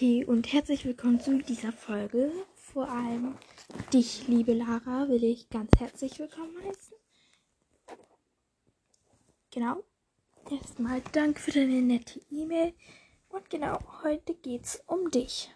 Okay, 0.00 0.24
und 0.24 0.50
herzlich 0.50 0.86
willkommen 0.86 1.20
zu 1.20 1.42
dieser 1.42 1.72
Folge. 1.72 2.32
Vor 2.54 2.88
allem 2.88 3.34
dich, 3.92 4.26
liebe 4.28 4.54
Lara, 4.54 5.10
will 5.10 5.22
ich 5.22 5.50
ganz 5.50 5.72
herzlich 5.78 6.18
willkommen 6.18 6.56
heißen. 6.64 6.96
Genau. 9.50 9.84
Erstmal 10.50 11.02
danke 11.12 11.38
für 11.38 11.50
deine 11.50 11.82
nette 11.82 12.18
E-Mail. 12.30 12.72
Und 13.28 13.50
genau, 13.50 13.78
heute 14.02 14.32
geht's 14.32 14.82
um 14.86 15.10
dich. 15.10 15.54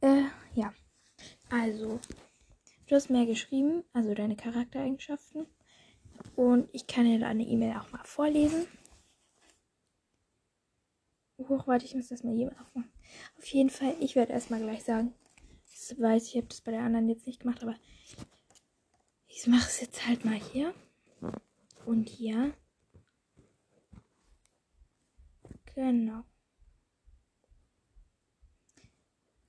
Äh, 0.00 0.24
ja. 0.56 0.74
Also, 1.50 2.00
du 2.88 2.96
hast 2.96 3.10
mehr 3.10 3.26
geschrieben, 3.26 3.84
also 3.92 4.12
deine 4.12 4.34
Charaktereigenschaften. 4.34 5.46
Und 6.34 6.68
ich 6.72 6.88
kann 6.88 7.04
dir 7.04 7.20
deine 7.20 7.44
E-Mail 7.44 7.76
auch 7.76 7.92
mal 7.92 8.02
vorlesen. 8.02 8.66
Hoch, 11.38 11.66
warte, 11.66 11.84
ich 11.84 11.94
muss 11.94 12.08
das 12.08 12.22
mal 12.24 12.34
jemand 12.34 12.58
aufmachen. 12.60 12.90
Auf 13.38 13.46
jeden 13.46 13.70
Fall, 13.70 13.94
ich 14.00 14.16
werde 14.16 14.32
erstmal 14.32 14.60
gleich 14.60 14.84
sagen. 14.84 15.14
Das 15.70 16.00
weiß 16.00 16.24
ich, 16.24 16.30
ich 16.30 16.36
habe 16.36 16.48
das 16.48 16.60
bei 16.62 16.72
der 16.72 16.82
anderen 16.82 17.08
jetzt 17.08 17.26
nicht 17.26 17.40
gemacht, 17.40 17.62
aber 17.62 17.76
ich 19.28 19.46
mache 19.46 19.68
es 19.68 19.80
jetzt 19.80 20.06
halt 20.06 20.24
mal 20.24 20.34
hier. 20.34 20.74
Und 21.84 22.08
hier. 22.08 22.54
Genau. 25.74 26.24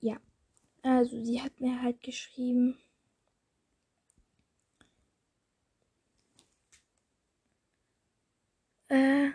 Ja. 0.00 0.20
Also, 0.82 1.24
sie 1.24 1.40
hat 1.42 1.60
mir 1.60 1.80
halt 1.82 2.02
geschrieben. 2.02 2.78
Äh. 8.88 9.30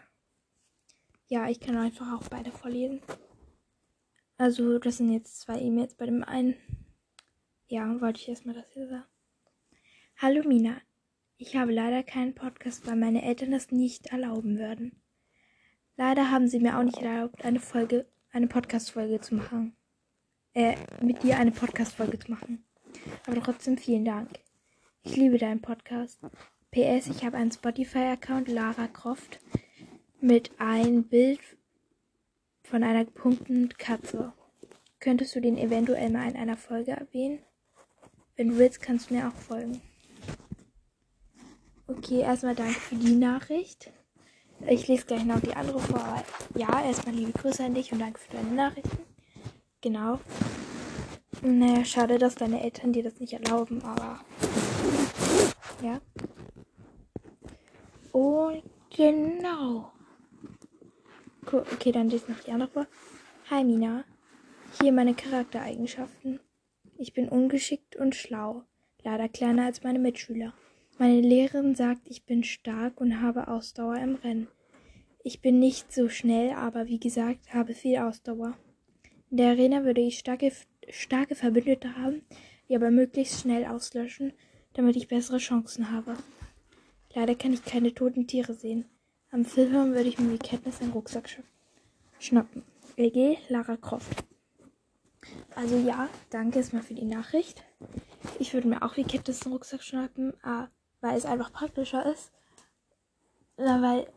Ich 1.49 1.59
kann 1.59 1.75
einfach 1.75 2.13
auch 2.13 2.27
beide 2.29 2.51
vorlesen. 2.51 3.01
Also, 4.37 4.79
das 4.79 4.97
sind 4.97 5.11
jetzt 5.11 5.41
zwei 5.41 5.59
E-Mails 5.59 5.95
bei 5.95 6.05
dem 6.05 6.23
einen. 6.23 6.55
Ja, 7.67 7.99
wollte 8.01 8.21
ich 8.21 8.29
erstmal 8.29 8.55
das 8.55 8.71
hier 8.73 8.87
sagen. 8.87 9.05
Hallo 10.17 10.47
Mina, 10.47 10.77
ich 11.37 11.55
habe 11.55 11.73
leider 11.73 12.03
keinen 12.03 12.33
Podcast, 12.33 12.87
weil 12.87 12.95
meine 12.95 13.23
Eltern 13.23 13.51
das 13.51 13.71
nicht 13.71 14.07
erlauben 14.07 14.57
würden. 14.57 15.01
Leider 15.97 16.31
haben 16.31 16.47
sie 16.47 16.59
mir 16.59 16.77
auch 16.77 16.83
nicht 16.83 17.01
erlaubt, 17.01 17.43
eine 17.43 17.59
Folge, 17.59 18.07
eine 18.31 18.47
Podcast-Folge 18.47 19.19
zu 19.19 19.35
machen. 19.35 19.75
Äh, 20.53 20.77
mit 21.01 21.23
dir 21.23 21.37
eine 21.37 21.51
Podcast-Folge 21.51 22.19
zu 22.19 22.31
machen. 22.31 22.63
Aber 23.25 23.41
trotzdem 23.41 23.77
vielen 23.77 24.05
Dank. 24.05 24.39
Ich 25.03 25.15
liebe 25.17 25.37
deinen 25.37 25.61
Podcast. 25.61 26.19
PS, 26.71 27.07
ich 27.07 27.25
habe 27.25 27.37
einen 27.37 27.51
Spotify-Account, 27.51 28.47
Lara 28.47 28.87
Croft 28.87 29.39
mit 30.23 30.51
ein 30.57 31.03
Bild 31.03 31.41
von 32.63 32.81
einer 32.81 33.03
gepunkten 33.03 33.67
Katze. 33.77 34.31
Könntest 35.01 35.35
du 35.35 35.41
den 35.41 35.57
eventuell 35.57 36.09
mal 36.09 36.29
in 36.29 36.37
einer 36.37 36.55
Folge 36.55 36.91
erwähnen? 36.91 37.39
Wenn 38.37 38.47
du 38.47 38.57
willst, 38.57 38.81
kannst 38.81 39.09
du 39.09 39.15
mir 39.15 39.27
auch 39.27 39.33
folgen. 39.33 39.81
Okay, 41.87 42.21
erstmal 42.21 42.55
danke 42.55 42.79
für 42.79 42.95
die 42.95 43.15
Nachricht. 43.15 43.91
Ich 44.65 44.87
lese 44.87 45.05
gleich 45.05 45.25
noch 45.25 45.41
die 45.41 45.55
andere 45.55 45.81
vor. 45.81 46.23
Ja, 46.55 46.81
erstmal 46.81 47.15
liebe 47.15 47.33
Grüße 47.33 47.61
an 47.61 47.73
dich 47.73 47.91
und 47.91 47.99
danke 47.99 48.17
für 48.17 48.37
deine 48.37 48.51
Nachrichten. 48.51 48.97
Genau. 49.81 50.21
Naja, 51.41 51.83
schade, 51.83 52.17
dass 52.17 52.35
deine 52.35 52.63
Eltern 52.63 52.93
dir 52.93 53.03
das 53.03 53.19
nicht 53.19 53.33
erlauben, 53.33 53.83
aber. 53.83 54.21
Ja. 55.81 55.99
Und 58.13 58.63
genau. 58.89 59.92
Okay, 61.51 61.91
dann 61.91 62.09
lese 62.09 62.31
noch 62.31 62.39
die 62.39 62.51
andere 62.51 62.69
vor. 62.69 62.87
Hi 63.49 63.63
Mina. 63.63 64.05
Hier 64.81 64.91
meine 64.91 65.13
Charaktereigenschaften. 65.13 66.39
Ich 66.97 67.13
bin 67.13 67.27
ungeschickt 67.27 67.95
und 67.95 68.15
schlau. 68.15 68.63
Leider 69.03 69.27
kleiner 69.27 69.65
als 69.65 69.83
meine 69.83 69.99
Mitschüler. 69.99 70.53
Meine 70.97 71.19
Lehrerin 71.19 71.75
sagt, 71.75 72.07
ich 72.07 72.25
bin 72.25 72.43
stark 72.43 73.01
und 73.01 73.21
habe 73.21 73.49
Ausdauer 73.49 73.97
im 73.97 74.15
Rennen. 74.15 74.47
Ich 75.23 75.41
bin 75.41 75.59
nicht 75.59 75.91
so 75.91 76.07
schnell, 76.07 76.51
aber 76.51 76.87
wie 76.87 76.99
gesagt, 76.99 77.53
habe 77.53 77.73
viel 77.73 77.97
Ausdauer. 77.97 78.57
In 79.29 79.37
der 79.37 79.49
Arena 79.49 79.83
würde 79.83 80.01
ich 80.01 80.19
starke, 80.19 80.51
starke 80.89 81.35
Verbündete 81.35 81.97
haben, 81.97 82.21
die 82.69 82.75
aber 82.75 82.89
möglichst 82.89 83.41
schnell 83.41 83.65
auslöschen, 83.65 84.33
damit 84.73 84.95
ich 84.95 85.09
bessere 85.09 85.39
Chancen 85.39 85.91
habe. 85.91 86.15
Leider 87.13 87.35
kann 87.35 87.53
ich 87.53 87.65
keine 87.65 87.93
toten 87.93 88.27
Tiere 88.27 88.53
sehen. 88.53 88.85
Am 89.33 89.45
Filmhören 89.45 89.95
würde 89.95 90.07
ich 90.09 90.19
mir 90.19 90.31
wie 90.31 90.37
Kenntnis 90.37 90.79
einen 90.79 90.91
Rucksack 90.91 91.27
schnappen. 92.19 92.63
LG 92.97 93.39
Lara 93.49 93.77
Croft. 93.77 94.23
Also 95.55 95.75
ja, 95.75 96.07
danke 96.29 96.59
erstmal 96.59 96.83
für 96.83 96.93
die 96.93 97.05
Nachricht. 97.05 97.63
Ich 98.37 98.53
würde 98.53 98.67
mir 98.67 98.83
auch 98.83 98.95
wie 98.95 99.03
Kenntnis 99.03 99.41
einen 99.41 99.53
Rucksack 99.53 99.81
schnappen, 99.81 100.35
äh, 100.43 100.67
weil 101.01 101.17
es 101.17 101.25
einfach 101.25 101.51
praktischer 101.51 102.05
ist. 102.05 102.31
Oder 103.57 103.81
weil 103.81 104.13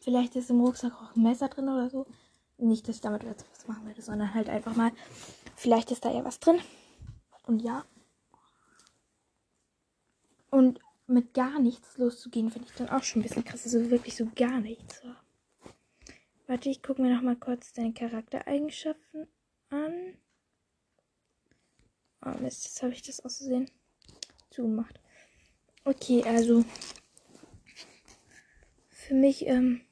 vielleicht 0.00 0.34
ist 0.34 0.50
im 0.50 0.60
Rucksack 0.60 0.92
auch 0.92 1.14
ein 1.14 1.22
Messer 1.22 1.46
drin 1.46 1.68
oder 1.68 1.88
so. 1.88 2.06
Nicht, 2.56 2.88
dass 2.88 2.96
ich 2.96 3.02
damit 3.02 3.24
was 3.24 3.68
machen 3.68 3.86
würde, 3.86 4.02
sondern 4.02 4.34
halt 4.34 4.48
einfach 4.48 4.74
mal, 4.74 4.90
vielleicht 5.54 5.92
ist 5.92 6.04
da 6.04 6.10
ja 6.10 6.24
was 6.24 6.40
drin. 6.40 6.58
Und 7.46 7.62
ja. 7.62 7.84
Und 10.50 10.80
mit 11.08 11.34
gar 11.34 11.58
nichts 11.58 11.96
loszugehen, 11.96 12.50
finde 12.50 12.68
ich 12.68 12.74
dann 12.76 12.88
auch 12.88 13.02
schon 13.02 13.20
ein 13.20 13.24
bisschen 13.24 13.44
krass. 13.44 13.64
Also 13.64 13.90
wirklich 13.90 14.16
so 14.16 14.28
gar 14.34 14.60
nichts. 14.60 15.02
Warte, 16.46 16.68
ich 16.68 16.82
gucke 16.82 17.02
mir 17.02 17.14
noch 17.14 17.22
mal 17.22 17.36
kurz 17.36 17.72
deine 17.72 17.92
Charaktereigenschaften 17.92 19.26
an. 19.70 20.14
Oh 22.24 22.40
Mist, 22.40 22.64
jetzt 22.64 22.82
habe 22.82 22.92
ich 22.92 23.02
das 23.02 23.20
auszusehen 23.20 23.70
zugemacht. 24.50 25.00
Okay, 25.84 26.22
also 26.24 26.64
für 28.88 29.14
mich, 29.14 29.46
ähm, 29.46 29.82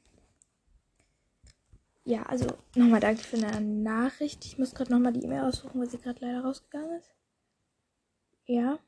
ja, 2.04 2.22
also 2.24 2.46
nochmal 2.74 3.00
danke 3.00 3.22
für 3.22 3.38
deine 3.38 3.60
Nachricht. 3.60 4.44
Ich 4.44 4.58
muss 4.58 4.74
gerade 4.74 4.92
nochmal 4.92 5.12
die 5.12 5.24
E-Mail 5.24 5.44
aussuchen, 5.44 5.80
weil 5.80 5.88
sie 5.88 5.98
gerade 5.98 6.20
leider 6.20 6.42
rausgegangen 6.42 6.98
ist. 6.98 7.14
Ja. 8.46 8.78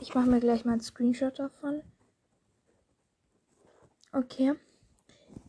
Ich 0.00 0.14
mache 0.14 0.28
mir 0.28 0.40
gleich 0.40 0.64
mal 0.64 0.72
einen 0.72 0.80
Screenshot 0.80 1.38
davon. 1.38 1.82
Okay. 4.12 4.54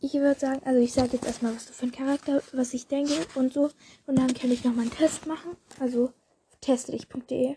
Ich 0.00 0.14
würde 0.14 0.38
sagen, 0.38 0.62
also 0.64 0.80
ich 0.80 0.92
sage 0.92 1.12
jetzt 1.12 1.26
erstmal, 1.26 1.54
was 1.54 1.66
du 1.66 1.72
für 1.72 1.86
ein 1.86 1.92
Charakter, 1.92 2.42
was 2.52 2.74
ich 2.74 2.86
denke 2.86 3.26
und 3.34 3.52
so. 3.52 3.70
Und 4.06 4.18
dann 4.18 4.34
kann 4.34 4.50
ich 4.50 4.64
nochmal 4.64 4.82
einen 4.82 4.90
Test 4.94 5.26
machen. 5.26 5.56
Also 5.78 6.12
testlich.de. 6.60 7.56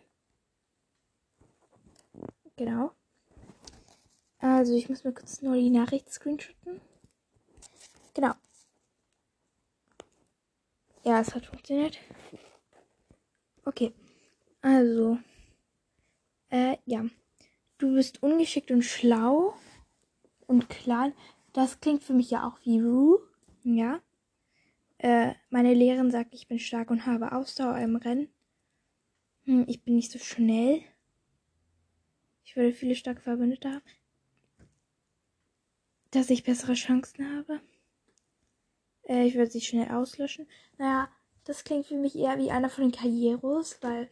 Genau. 2.56 2.92
Also 4.40 4.76
ich 4.76 4.90
muss 4.90 5.04
mir 5.04 5.14
kurz 5.14 5.42
nur 5.42 5.56
die 5.56 5.70
Nachricht 5.70 6.12
screenshotten. 6.12 6.82
Genau. 8.14 8.34
Ja, 11.04 11.20
es 11.22 11.34
hat 11.34 11.46
funktioniert. 11.46 11.98
Okay. 13.66 13.94
Also. 14.62 15.18
Äh, 16.54 16.78
ja. 16.86 17.04
Du 17.80 17.96
bist 17.96 18.22
ungeschickt 18.22 18.70
und 18.70 18.84
schlau 18.84 19.56
und 20.46 20.70
klein. 20.70 21.14
Das 21.52 21.80
klingt 21.80 22.04
für 22.04 22.14
mich 22.14 22.30
ja 22.30 22.48
auch 22.48 22.60
wie 22.64 22.80
Rue. 22.80 23.20
Ja. 23.64 24.02
Äh, 25.00 25.34
meine 25.50 25.74
Lehrerin 25.74 26.12
sagt, 26.12 26.36
ich 26.36 26.48
bin 26.48 26.60
stark 26.60 26.92
und 26.92 27.08
habe 27.08 27.32
Ausdauer 27.32 27.80
im 27.80 27.96
Rennen. 27.96 28.30
Hm, 29.46 29.66
ich 29.68 29.84
bin 29.84 29.96
nicht 29.96 30.12
so 30.12 30.20
schnell. 30.20 30.82
Ich 32.46 32.56
würde 32.56 32.72
viele 32.72 32.94
starke 32.94 33.22
Verbündete 33.22 33.72
haben. 33.72 33.84
Dass 36.12 36.30
ich 36.30 36.44
bessere 36.44 36.76
Chancen 36.76 37.36
habe. 37.36 37.62
Äh, 39.10 39.26
ich 39.26 39.34
würde 39.34 39.50
sie 39.50 39.62
schnell 39.62 39.90
auslöschen. 39.90 40.48
Naja, 40.78 41.10
das 41.46 41.64
klingt 41.64 41.88
für 41.88 41.98
mich 41.98 42.16
eher 42.16 42.38
wie 42.38 42.52
einer 42.52 42.70
von 42.70 42.84
den 42.84 42.92
Karrieros, 42.92 43.80
weil 43.82 44.08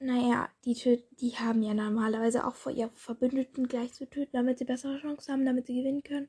naja, 0.00 0.48
die, 0.64 1.02
die 1.20 1.36
haben 1.36 1.62
ja 1.62 1.74
normalerweise 1.74 2.46
auch 2.46 2.54
vor 2.54 2.72
ihren 2.72 2.94
Verbündeten 2.94 3.66
gleich 3.68 3.92
zu 3.94 4.08
töten, 4.08 4.36
damit 4.36 4.58
sie 4.58 4.64
bessere 4.64 4.98
Chancen 5.00 5.32
haben, 5.32 5.46
damit 5.46 5.66
sie 5.66 5.76
gewinnen 5.76 6.02
können. 6.02 6.28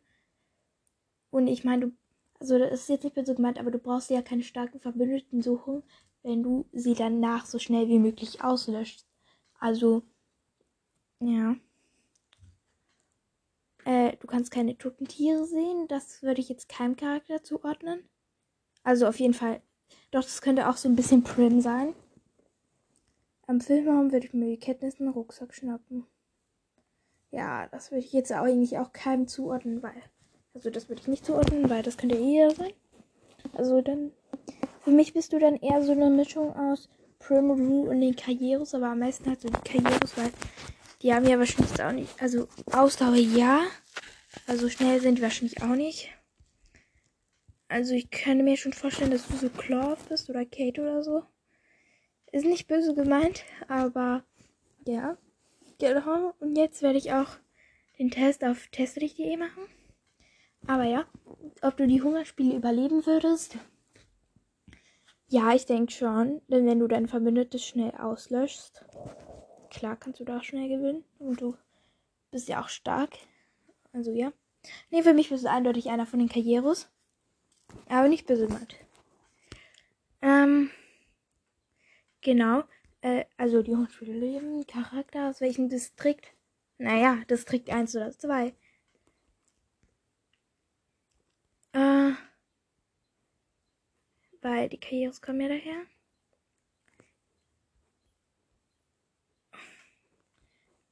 Und 1.30 1.48
ich 1.48 1.64
meine, 1.64 1.88
du, 1.88 1.92
also 2.40 2.58
das 2.58 2.82
ist 2.82 2.90
jetzt 2.90 3.04
nicht 3.04 3.16
mehr 3.16 3.26
so 3.26 3.36
gemeint, 3.36 3.60
aber 3.60 3.72
du 3.72 3.78
brauchst 3.78 4.10
ja 4.10 4.22
keine 4.22 4.44
starken 4.44 4.80
Verbündeten 4.80 5.42
suchen, 5.42 5.84
wenn 6.24 6.42
du 6.42 6.68
sie 6.72 6.96
danach 6.96 7.46
so 7.46 7.60
schnell 7.60 7.88
wie 7.90 8.00
möglich 8.00 8.44
auslöscht. 8.44 9.06
Also, 9.60 10.04
ja. 11.20 11.56
Äh, 13.86 14.18
du 14.18 14.28
kannst 14.28 14.52
keine 14.52 14.78
toten 14.78 15.08
Tiere 15.08 15.46
sehen. 15.46 15.88
Das 15.88 16.24
würde 16.24 16.42
ich 16.42 16.50
jetzt 16.50 16.70
keinem 16.70 16.96
Charakter 16.96 17.44
zuordnen. 17.44 18.10
Also 18.84 19.08
auf 19.08 19.20
jeden 19.20 19.34
Fall. 19.34 19.62
Doch, 20.12 20.24
das 20.24 20.42
könnte 20.42 20.70
auch 20.70 20.78
so 20.78 20.90
ein 20.90 20.96
bisschen 20.96 21.24
Prim 21.24 21.62
sein. 21.62 21.94
Am 23.50 23.62
Filmraum 23.62 24.12
würde 24.12 24.28
ich 24.28 24.34
mir 24.36 24.46
die 24.46 24.60
Kenntnis 24.60 25.00
einen 25.00 25.10
Rucksack 25.10 25.56
schnappen. 25.56 26.06
Ja, 27.32 27.66
das 27.70 27.90
würde 27.90 28.06
ich 28.06 28.14
jetzt 28.14 28.32
eigentlich 28.32 28.78
auch 28.78 28.94
keinem 28.94 29.28
zuordnen, 29.28 29.82
weil 29.82 30.04
Also 30.54 30.70
das 30.70 30.88
würde 30.88 31.02
ich 31.02 31.08
nicht 31.08 31.26
zuordnen, 31.26 31.68
weil 31.68 31.82
das 31.82 31.98
könnte 31.98 32.16
eher 32.16 32.52
sein. 32.52 32.74
Also 33.54 33.82
dann, 33.82 34.12
für 34.84 34.92
mich 34.92 35.14
bist 35.16 35.34
du 35.34 35.40
dann 35.40 35.56
eher 35.56 35.82
so 35.82 35.94
eine 35.94 36.12
Mischung 36.12 36.56
aus 36.56 36.90
Primaru 37.18 37.90
und 37.90 38.02
den 38.02 38.16
Karrieres, 38.16 38.76
aber 38.76 38.90
am 38.90 39.00
meisten 39.00 39.28
halt 39.28 39.42
so 39.42 39.48
die 39.50 39.68
Karrieres, 39.68 40.16
weil 40.16 40.32
die 41.02 41.12
haben 41.12 41.28
ja 41.28 41.40
wahrscheinlich 41.40 41.82
auch 41.82 41.92
nicht, 41.92 42.22
also 42.22 42.48
Ausdauer 42.72 43.16
ja, 43.16 43.64
also 44.46 44.70
schnell 44.70 45.02
sind 45.02 45.18
die 45.18 45.24
wahrscheinlich 45.24 45.60
auch 45.64 45.76
nicht. 45.76 46.12
Also 47.68 47.96
ich 47.96 48.12
könnte 48.12 48.44
mir 48.44 48.58
schon 48.58 48.74
vorstellen, 48.74 49.10
dass 49.10 49.28
du 49.28 49.38
so 49.38 49.50
Claw 49.50 49.98
bist 50.08 50.30
oder 50.30 50.46
Kate 50.46 50.82
oder 50.82 51.02
so. 51.02 51.24
Ist 52.32 52.46
nicht 52.46 52.68
böse 52.68 52.94
gemeint, 52.94 53.44
aber 53.68 54.24
ja. 54.86 55.18
Genau. 55.80 56.34
Und 56.40 56.56
jetzt 56.56 56.82
werde 56.82 56.98
ich 56.98 57.12
auch 57.14 57.38
den 57.98 58.12
Test 58.12 58.44
auf 58.44 58.68
teste.de 58.68 59.38
machen. 59.38 59.64
Aber 60.68 60.84
ja, 60.84 61.06
ob 61.62 61.78
du 61.78 61.88
die 61.88 62.02
Hungerspiele 62.02 62.56
überleben 62.56 63.06
würdest? 63.06 63.58
Ja, 65.28 65.54
ich 65.54 65.66
denke 65.66 65.92
schon. 65.92 66.42
Denn 66.48 66.66
wenn 66.66 66.80
du 66.80 66.88
dein 66.88 67.08
Verbündetes 67.08 67.66
schnell 67.66 67.92
auslöschst, 67.92 68.84
klar 69.70 69.96
kannst 69.96 70.20
du 70.20 70.26
da 70.26 70.38
auch 70.38 70.44
schnell 70.44 70.70
gewinnen. 70.70 71.04
Und 71.20 71.42
du 71.42 71.56
bist 72.32 72.50
ja 72.50 72.62
auch 72.62 72.70
stark. 72.70 73.12
Also 73.94 74.12
ja. 74.12 74.32
Nee, 74.92 75.04
für 75.04 75.14
mich 75.14 75.30
bist 75.30 75.46
du 75.46 75.50
eindeutig 75.50 75.90
einer 75.90 76.06
von 76.06 76.20
den 76.20 76.30
Karrieros. 76.30 76.90
Aber 77.88 78.08
nicht 78.08 78.28
böse 78.28 78.48
gemeint. 78.48 78.76
Ähm, 80.22 80.70
genau. 82.22 82.64
Äh, 83.02 83.26
also 83.38 83.62
die 83.64 83.76
Hungerspiele 83.76 84.14
leben. 84.14 84.66
Charakter 84.68 85.30
aus 85.30 85.42
welchem 85.42 85.70
Distrikt? 85.70 86.34
Naja, 86.78 87.24
Distrikt 87.30 87.70
1 87.70 87.96
oder 87.96 88.12
2. 88.12 88.54
Äh, 91.74 92.12
weil 94.42 94.70
die 94.70 94.80
Karriere 94.80 95.14
kommen 95.22 95.42
ja 95.42 95.50
daher. 95.50 95.86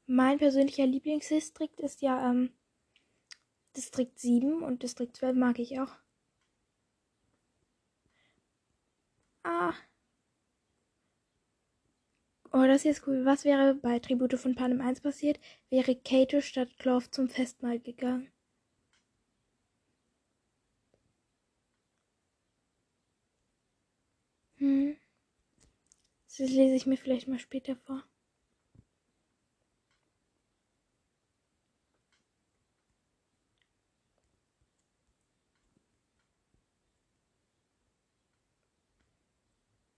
Mein 0.07 0.37
persönlicher 0.37 0.85
Lieblingsdistrikt 0.85 1.79
ist 1.81 2.01
ja 2.01 2.29
ähm, 2.31 2.53
Distrikt 3.75 4.19
7 4.19 4.63
und 4.63 4.83
Distrikt 4.83 5.17
12 5.17 5.35
mag 5.35 5.59
ich 5.59 5.79
auch. 5.79 5.95
Ah. 9.43 9.73
Oh, 12.59 12.65
das 12.65 12.81
hier 12.81 12.89
ist 12.89 13.05
cool. 13.05 13.23
Was 13.23 13.45
wäre 13.45 13.75
bei 13.75 13.99
Tribute 13.99 14.33
von 14.39 14.55
Panem 14.55 14.81
1 14.81 14.99
passiert? 15.01 15.39
Wäre 15.69 15.95
Kato 15.95 16.41
statt 16.41 16.69
Clove 16.79 17.11
zum 17.11 17.29
Festmahl 17.29 17.79
gegangen. 17.79 18.31
Hm. 24.59 24.93
Das 26.27 26.39
lese 26.49 26.75
ich 26.75 26.85
mir 26.85 26.95
vielleicht 26.97 27.27
mal 27.27 27.37
später 27.37 27.75
vor. 27.75 28.03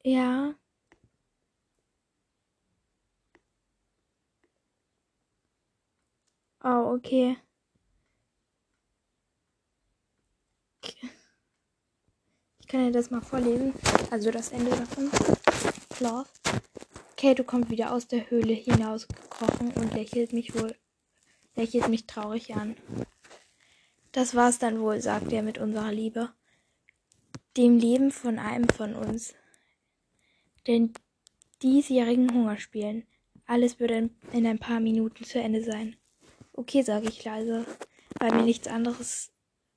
Ja. 0.04 0.59
Oh, 6.64 6.94
okay. 6.96 7.38
Ich 12.60 12.68
kann 12.68 12.86
dir 12.86 12.92
das 12.92 13.10
mal 13.10 13.22
vorlesen. 13.22 13.74
Also 14.12 14.32
das 14.32 14.52
Ende 14.52 14.72
davon. 14.72 15.10
Cloth. 15.90 16.30
Kato 17.18 17.44
kommt 17.44 17.70
wieder 17.70 17.92
aus 17.94 18.08
der 18.08 18.30
Höhle 18.30 18.54
hinausgekrochen 18.54 19.74
und 19.74 19.94
lächelt 19.94 20.34
mich 20.34 20.54
wohl 20.56 20.76
lächelt 21.60 21.90
mich 21.90 22.08
traurig 22.08 22.56
an. 22.56 22.78
Das 24.14 24.34
war's 24.34 24.60
dann 24.60 24.80
wohl, 24.80 25.02
sagt 25.02 25.32
er 25.34 25.44
mit 25.44 25.58
unserer 25.58 25.92
Liebe. 25.92 26.32
Dem 27.58 27.78
Leben 27.78 28.12
von 28.12 28.40
einem 28.40 28.70
von 28.70 28.96
uns. 28.96 29.36
Den 30.68 30.94
diesjährigen 31.62 32.34
Hungerspielen. 32.34 33.06
Alles 33.46 33.80
würde 33.80 34.10
in 34.32 34.48
ein 34.48 34.60
paar 34.60 34.80
Minuten 34.80 35.26
zu 35.26 35.40
Ende 35.40 35.64
sein. 35.64 35.98
Okay, 36.60 36.82
sage 36.82 37.08
ich 37.08 37.24
leise, 37.24 37.66
weil 38.20 38.34
mir 38.34 38.42
nichts 38.44 38.68
anderes 38.68 39.32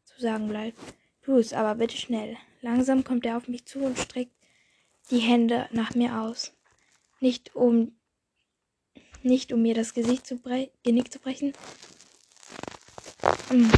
zu 0.04 0.20
sagen 0.20 0.48
bleibt. 0.48 0.76
Tu 1.22 1.36
es 1.36 1.52
aber 1.52 1.76
bitte 1.76 1.96
schnell. 1.96 2.36
Langsam 2.60 3.04
kommt 3.04 3.24
er 3.24 3.36
auf 3.36 3.46
mich 3.46 3.66
zu 3.66 3.78
und 3.84 3.96
streckt 3.96 4.34
die 5.12 5.20
Hände 5.20 5.68
nach 5.70 5.94
mir 5.94 6.20
aus. 6.22 6.52
Nicht 7.20 7.54
um 7.54 7.92
nicht 9.22 9.52
um 9.52 9.62
mir 9.62 9.74
das 9.74 9.94
Gesicht 9.94 10.26
zu 10.26 10.40
Genick 10.82 11.12
zu 11.12 11.20
brechen. 11.20 11.52
Mm. 13.52 13.70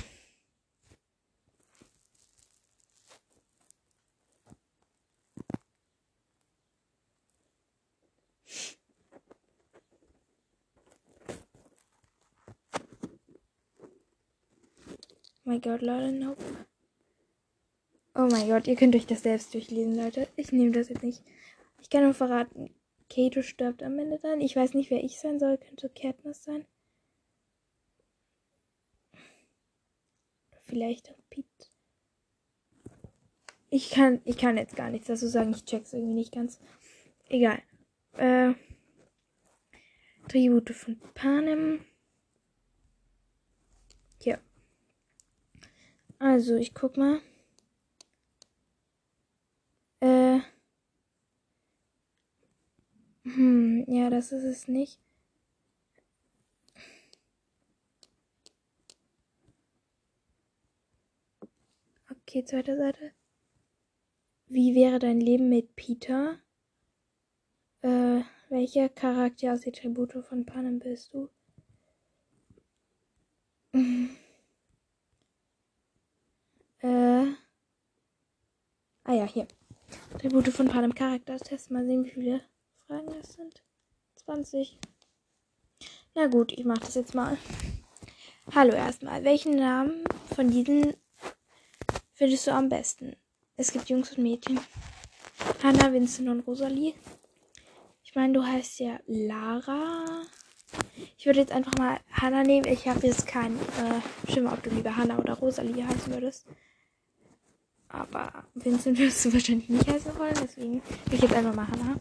Mein 15.44 15.61
Gott, 15.61 15.82
Leute, 15.82 16.12
nope. 16.12 16.43
Oh 18.14 18.29
mein 18.31 18.49
Gott, 18.49 18.67
ihr 18.67 18.76
könnt 18.76 18.94
euch 18.94 19.06
das 19.06 19.23
selbst 19.23 19.55
durchlesen, 19.55 19.96
Leute. 19.96 20.29
Ich 20.37 20.52
nehme 20.52 20.73
das 20.73 20.88
jetzt 20.88 21.02
nicht. 21.02 21.23
Ich 21.81 21.91
kann 21.91 22.05
nur 22.05 22.14
verraten, 22.14 22.75
Kato 23.11 23.43
stirbt 23.43 23.82
am 23.82 23.99
Ende 23.99 24.19
dann. 24.19 24.41
Ich 24.41 24.56
weiß 24.56 24.75
nicht, 24.75 24.91
wer 24.91 25.02
ich 25.02 25.20
sein 25.20 25.38
soll. 25.38 25.58
Könnte 25.58 25.88
Katniss 25.88 26.44
sein. 26.44 26.67
Vielleicht 30.62 31.11
auch 31.11 31.19
Pete. 31.31 31.47
Ich 33.70 33.90
kann, 33.90 34.20
ich 34.25 34.38
kann 34.38 34.56
jetzt 34.56 34.76
gar 34.76 34.90
nichts 34.90 35.08
dazu 35.08 35.29
sagen. 35.29 35.50
Ich 35.50 35.64
check's 35.64 35.93
irgendwie 35.93 36.14
nicht 36.14 36.32
ganz. 36.32 36.61
Egal. 37.29 37.62
Äh, 38.12 38.55
Tribute 40.29 40.70
von 40.70 40.99
Panem. 41.14 41.85
Hier. 44.20 44.40
Also, 46.25 46.56
ich 46.56 46.73
guck 46.73 46.97
mal. 46.97 47.21
Äh. 50.00 50.40
Hm, 53.25 53.85
ja, 53.88 54.09
das 54.09 54.33
ist 54.33 54.45
es 54.45 54.66
nicht. 54.66 54.99
Okay, 62.11 62.43
zweite 62.47 62.76
Seite. 62.78 63.12
Wie 64.49 64.75
wäre 64.75 64.99
dein 64.99 65.21
Leben 65.21 65.50
mit 65.50 65.76
Peter? 65.76 66.38
Äh, 67.83 68.23
welcher 68.49 68.88
Charakter 68.88 69.52
aus 69.52 69.61
den 69.61 69.75
Tribute 69.75 70.25
von 70.26 70.47
Panem 70.47 70.78
bist 70.78 71.12
du? 71.12 71.28
Äh. 76.85 77.33
Ah 79.05 79.14
ja, 79.14 79.25
hier. 79.25 79.49
Tribute 80.19 80.50
von 80.50 80.69
Panem 80.69 80.95
Charaktertest. 80.95 81.71
Mal 81.71 81.87
sehen, 81.87 82.05
wie 82.05 82.11
viele 82.11 82.43
Fragen 82.87 83.07
das 83.07 83.33
sind. 83.33 83.62
20. 84.17 84.79
Na 86.14 86.26
gut, 86.26 86.53
ich 86.53 86.67
mache 86.67 86.81
das 86.81 86.95
jetzt 86.95 87.14
mal. 87.14 87.38
Hallo 88.55 88.75
erstmal. 88.75 89.25
Welchen 89.25 89.57
Namen 89.57 90.05
von 90.35 90.50
diesen 90.50 90.93
findest 92.12 92.47
du 92.49 92.50
am 92.53 92.69
besten? 92.69 93.17
Es 93.57 93.73
gibt 93.73 93.88
Jungs 93.88 94.12
und 94.12 94.23
Mädchen. 94.23 94.61
Hannah, 95.62 95.91
Vincent 95.91 96.29
und 96.29 96.41
Rosalie. 96.41 96.93
Ich 98.03 98.14
meine, 98.14 98.35
du 98.35 98.45
heißt 98.45 98.81
ja 98.81 99.00
Lara. 99.07 100.21
Ich 101.17 101.25
würde 101.25 101.41
jetzt 101.41 101.53
einfach 101.53 101.79
mal 101.79 101.99
Hannah 102.12 102.43
nehmen. 102.43 102.69
Ich 102.69 102.87
habe 102.87 103.07
jetzt 103.07 103.26
keinen 103.26 103.59
äh, 103.59 104.31
Schimmer, 104.31 104.53
ob 104.53 104.62
du 104.62 104.69
lieber 104.69 104.95
Hannah 104.95 105.19
oder 105.19 105.33
Rosalie 105.33 105.88
heißen 105.88 106.12
würdest. 106.12 106.47
Aber 107.88 108.45
Vincent 108.55 108.99
wirst 108.99 109.25
du 109.25 109.33
wahrscheinlich 109.33 109.69
nicht 109.69 109.87
heißen 109.87 110.19
wollen, 110.19 110.35
deswegen 110.43 110.83
will 111.07 111.14
ich 111.14 111.23
jetzt 111.23 111.35
einfach 111.35 111.55
mal 111.55 111.69
Hannah. 111.69 111.97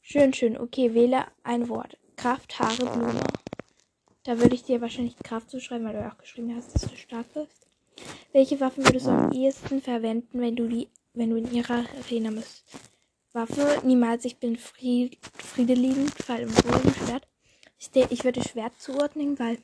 Schön, 0.00 0.32
schön. 0.32 0.56
Okay, 0.58 0.94
wähle 0.94 1.26
ein 1.42 1.68
Wort. 1.68 1.98
Kraft, 2.16 2.58
Haare, 2.58 2.84
Blume. 2.86 3.20
Da 4.24 4.38
würde 4.38 4.54
ich 4.54 4.64
dir 4.64 4.80
wahrscheinlich 4.80 5.16
Kraft 5.18 5.50
zuschreiben, 5.50 5.86
weil 5.86 5.94
du 5.94 6.08
auch 6.08 6.18
geschrieben 6.18 6.54
hast, 6.56 6.74
dass 6.74 6.82
du 6.82 6.96
stark 6.96 7.32
bist. 7.34 7.66
Welche 8.32 8.60
Waffen 8.60 8.84
würdest 8.84 9.06
du 9.06 9.10
am 9.10 9.32
ehesten 9.32 9.82
verwenden, 9.82 10.40
wenn 10.40 10.56
du 10.56 10.68
die, 10.68 10.88
wenn 11.14 11.30
du 11.30 11.36
in 11.36 11.52
ihrer 11.52 11.84
Arena 12.04 12.30
bist? 12.30 12.64
Waffe, 13.32 13.80
niemals, 13.84 14.24
ich 14.24 14.38
bin 14.38 14.56
Fried, 14.56 15.18
Friedeliebend, 15.38 16.10
Fall 16.22 16.40
im 16.40 16.52
Bogen, 16.52 16.94
Schwert. 16.94 17.26
Ich, 17.78 17.90
ich 18.10 18.24
würde 18.24 18.42
Schwert 18.42 18.80
zuordnen, 18.80 19.38
weil 19.38 19.58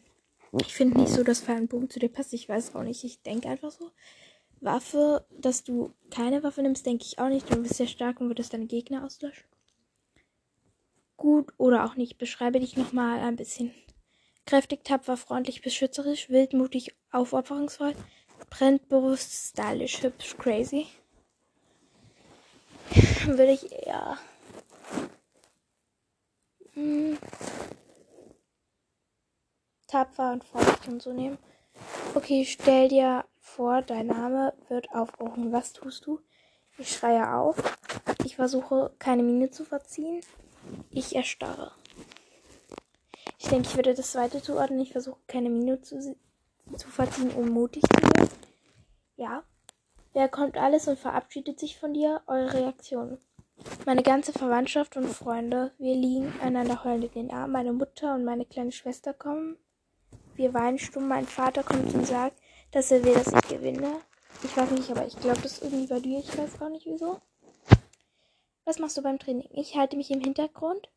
Ich 0.58 0.74
finde 0.74 1.00
nicht 1.00 1.12
so, 1.12 1.22
dass 1.22 1.40
Feuerbogen 1.40 1.90
zu 1.90 1.98
dir 1.98 2.08
passt. 2.08 2.32
Ich 2.32 2.48
weiß 2.48 2.74
auch 2.74 2.82
nicht. 2.82 3.04
Ich 3.04 3.22
denke 3.22 3.48
einfach 3.48 3.70
so. 3.70 3.90
Waffe, 4.60 5.24
dass 5.30 5.62
du 5.64 5.92
keine 6.10 6.42
Waffe 6.42 6.62
nimmst, 6.62 6.86
denke 6.86 7.04
ich 7.04 7.18
auch 7.18 7.28
nicht. 7.28 7.52
Du 7.52 7.62
bist 7.62 7.74
sehr 7.74 7.86
stark 7.86 8.20
und 8.20 8.28
würdest 8.28 8.52
deine 8.52 8.66
Gegner 8.66 9.04
auslöschen. 9.04 9.44
Gut 11.16 11.52
oder 11.56 11.84
auch 11.84 11.96
nicht. 11.96 12.18
Beschreibe 12.18 12.60
dich 12.60 12.76
nochmal 12.76 13.20
ein 13.20 13.36
bisschen. 13.36 13.72
Kräftig, 14.46 14.84
tapfer, 14.84 15.16
freundlich, 15.16 15.62
beschützerisch, 15.62 16.30
wildmutig, 16.30 16.94
aufopferungsvoll, 17.12 17.94
brennt, 18.50 18.88
bewusst, 18.88 19.50
stylisch, 19.50 20.02
hübsch, 20.02 20.36
crazy. 20.38 20.86
Würde 23.26 23.52
ich 23.52 23.70
eher. 23.72 24.16
Hm, 26.72 27.18
tapfer 29.88 30.32
und 30.32 30.44
freundlich 30.44 30.88
und 30.88 31.02
so 31.02 31.12
nehmen. 31.12 31.38
Okay, 32.14 32.44
stell 32.44 32.88
dir 32.88 33.24
vor, 33.48 33.82
dein 33.82 34.06
Name 34.06 34.54
wird 34.68 34.92
aufgerufen. 34.92 35.52
Was 35.52 35.72
tust 35.72 36.06
du? 36.06 36.20
Ich 36.78 36.92
schreie 36.92 37.34
auf. 37.34 37.56
Ich 38.24 38.36
versuche, 38.36 38.92
keine 38.98 39.22
Miene 39.22 39.50
zu 39.50 39.64
verziehen. 39.64 40.20
Ich 40.90 41.16
erstarre. 41.16 41.72
Ich 43.38 43.48
denke, 43.48 43.68
ich 43.68 43.76
würde 43.76 43.94
das 43.94 44.12
zweite 44.12 44.42
zuordnen. 44.42 44.80
Ich 44.80 44.92
versuche, 44.92 45.18
keine 45.26 45.50
Miene 45.50 45.80
zu, 45.80 46.00
zu 46.76 46.88
verziehen, 46.88 47.30
um 47.32 47.48
mutig 47.48 47.82
zu 47.82 48.02
werden. 48.02 48.28
Ja. 49.16 49.42
Wer 50.12 50.28
kommt 50.28 50.56
alles 50.56 50.88
und 50.88 50.98
verabschiedet 50.98 51.58
sich 51.58 51.78
von 51.78 51.94
dir? 51.94 52.22
Eure 52.26 52.54
Reaktion. 52.54 53.18
Meine 53.86 54.02
ganze 54.02 54.32
Verwandtschaft 54.32 54.96
und 54.96 55.08
Freunde. 55.08 55.72
Wir 55.78 55.94
liegen 55.94 56.32
einander 56.40 56.84
heulend 56.84 57.16
in 57.16 57.28
den 57.28 57.30
Armen. 57.30 57.52
Meine 57.52 57.72
Mutter 57.72 58.14
und 58.14 58.24
meine 58.24 58.44
kleine 58.44 58.72
Schwester 58.72 59.12
kommen. 59.12 59.56
Wir 60.36 60.54
weinen 60.54 60.78
stumm. 60.78 61.08
Mein 61.08 61.26
Vater 61.26 61.62
kommt 61.64 61.92
und 61.92 62.06
sagt, 62.06 62.40
dass 62.72 62.90
er 62.90 63.04
will, 63.04 63.14
dass 63.14 63.28
ich 63.28 63.48
gewinne. 63.48 64.00
Ich 64.44 64.56
weiß 64.56 64.70
nicht, 64.70 64.90
aber 64.90 65.06
ich 65.06 65.18
glaube, 65.18 65.40
das 65.42 65.52
ist 65.52 65.62
irgendwie 65.62 65.86
bei 65.86 66.00
dir. 66.00 66.18
Ich 66.20 66.36
weiß 66.36 66.58
gar 66.58 66.70
nicht 66.70 66.86
wieso. 66.86 67.20
Was 68.64 68.78
machst 68.78 68.96
du 68.96 69.02
beim 69.02 69.18
Training? 69.18 69.48
Ich 69.52 69.76
halte 69.76 69.96
mich 69.96 70.10
im 70.10 70.20
Hintergrund. 70.20 70.88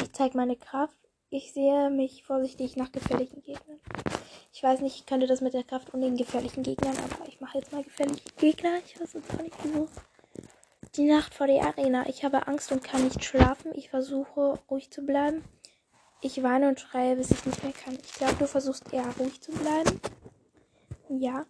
Ich 0.00 0.12
zeige 0.12 0.36
meine 0.36 0.56
Kraft. 0.56 0.96
Ich 1.30 1.52
sehe 1.52 1.90
mich 1.90 2.24
vorsichtig 2.24 2.76
nach 2.76 2.92
gefährlichen 2.92 3.42
Gegnern. 3.42 3.80
Ich 4.52 4.62
weiß 4.62 4.80
nicht, 4.80 4.96
ich 4.96 5.06
könnte 5.06 5.26
das 5.26 5.40
mit 5.40 5.52
der 5.52 5.64
Kraft 5.64 5.92
und 5.92 6.00
den 6.00 6.16
gefährlichen 6.16 6.62
Gegnern, 6.62 6.96
aber 7.12 7.28
ich 7.28 7.40
mache 7.40 7.58
jetzt 7.58 7.72
mal 7.72 7.82
gefährliche 7.82 8.30
Gegner. 8.38 8.78
Ich 8.86 8.98
weiß 8.98 9.12
jetzt 9.12 9.34
auch 9.34 9.42
nicht 9.42 9.56
wieso. 9.62 9.88
Die 10.96 11.04
Nacht 11.04 11.34
vor 11.34 11.46
der 11.46 11.64
Arena. 11.64 12.08
Ich 12.08 12.24
habe 12.24 12.46
Angst 12.46 12.72
und 12.72 12.82
kann 12.82 13.04
nicht 13.04 13.24
schlafen. 13.24 13.72
Ich 13.74 13.90
versuche 13.90 14.58
ruhig 14.70 14.90
zu 14.90 15.02
bleiben. 15.02 15.44
Ich 16.22 16.42
weine 16.42 16.68
und 16.68 16.80
schreie, 16.80 17.16
bis 17.16 17.30
ich 17.30 17.44
nicht 17.44 17.62
mehr 17.62 17.72
kann. 17.72 17.98
Ich 18.02 18.14
glaube, 18.14 18.36
du 18.36 18.46
versuchst 18.46 18.92
eher 18.92 19.06
ruhig 19.18 19.40
zu 19.40 19.52
bleiben. 19.52 20.00
Ja. 21.08 21.46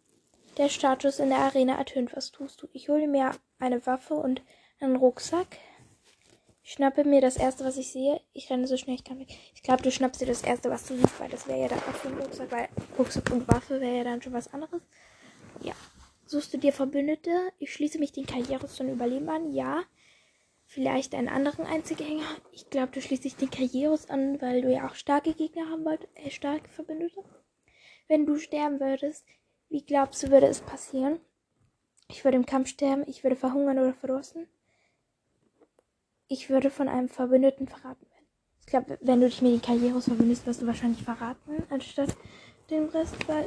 Der 0.56 0.68
Status 0.68 1.18
in 1.18 1.28
der 1.28 1.38
Arena 1.38 1.76
ertönt. 1.76 2.14
Was 2.16 2.32
tust 2.32 2.62
du? 2.62 2.68
Ich 2.72 2.88
hole 2.88 3.06
mir 3.06 3.32
eine 3.58 3.84
Waffe 3.86 4.14
und 4.14 4.42
einen 4.80 4.96
Rucksack. 4.96 5.58
Ich 6.62 6.72
schnappe 6.72 7.04
mir 7.04 7.20
das 7.20 7.36
erste, 7.36 7.64
was 7.64 7.76
ich 7.76 7.92
sehe. 7.92 8.20
Ich 8.32 8.50
renne 8.50 8.66
so 8.66 8.76
schnell 8.76 8.96
ich 8.96 9.04
kann 9.04 9.18
weg. 9.18 9.28
Ich 9.54 9.62
glaube, 9.62 9.82
du 9.82 9.90
schnappst 9.90 10.20
dir 10.20 10.26
das 10.26 10.42
erste, 10.42 10.68
was 10.70 10.86
du 10.86 10.96
siehst, 10.96 11.18
weil 11.18 11.30
das 11.30 11.46
wäre 11.48 11.60
ja 11.60 11.68
dann 11.68 11.78
auch 11.78 11.94
für 11.94 12.08
Rucksack, 12.08 12.52
weil 12.52 12.68
Rucksack 12.98 13.30
und 13.30 13.48
Waffe 13.48 13.80
wäre 13.80 13.96
ja 13.96 14.04
dann 14.04 14.20
schon 14.20 14.32
was 14.32 14.52
anderes. 14.52 14.82
Ja. 15.62 15.72
Suchst 16.26 16.52
du 16.52 16.58
dir 16.58 16.74
Verbündete? 16.74 17.30
Ich 17.58 17.72
schließe 17.72 17.98
mich 17.98 18.12
den 18.12 18.26
Karrieres 18.26 18.78
und 18.80 18.90
Überleben 18.90 19.28
an. 19.30 19.52
Ja. 19.54 19.82
Vielleicht 20.66 21.14
einen 21.14 21.30
anderen 21.30 21.64
Einzelgänger. 21.64 22.26
Ich 22.52 22.68
glaube, 22.68 22.92
du 22.92 23.00
schließt 23.00 23.24
dich 23.24 23.36
den 23.36 23.50
Karrieres 23.50 24.10
an, 24.10 24.38
weil 24.42 24.60
du 24.60 24.70
ja 24.70 24.86
auch 24.86 24.94
starke 24.94 25.32
Gegner 25.32 25.70
haben 25.70 25.86
wolltest. 25.86 26.10
Äh, 26.16 26.30
starke 26.30 26.68
Verbündete. 26.68 27.24
Wenn 28.08 28.26
du 28.26 28.36
sterben 28.36 28.78
würdest, 28.78 29.24
wie 29.68 29.84
glaubst 29.84 30.22
du, 30.22 30.30
würde 30.30 30.46
es 30.46 30.60
passieren? 30.60 31.20
Ich 32.10 32.24
würde 32.24 32.36
im 32.36 32.46
Kampf 32.46 32.68
sterben, 32.68 33.04
ich 33.06 33.22
würde 33.22 33.36
verhungern 33.36 33.78
oder 33.78 33.92
verdursten. 33.92 34.48
Ich 36.26 36.50
würde 36.50 36.70
von 36.70 36.88
einem 36.88 37.08
Verbündeten 37.08 37.68
verraten 37.68 38.06
werden. 38.10 38.26
Ich 38.60 38.66
glaube, 38.66 38.98
wenn 39.00 39.20
du 39.20 39.28
dich 39.28 39.42
mit 39.42 39.52
den 39.52 39.62
Karrieres 39.62 40.04
verbündest, 40.04 40.46
wirst 40.46 40.62
du 40.62 40.66
wahrscheinlich 40.66 41.02
verraten, 41.02 41.62
anstatt 41.70 42.16
den 42.70 42.88
Rest, 42.88 43.16
weil 43.26 43.46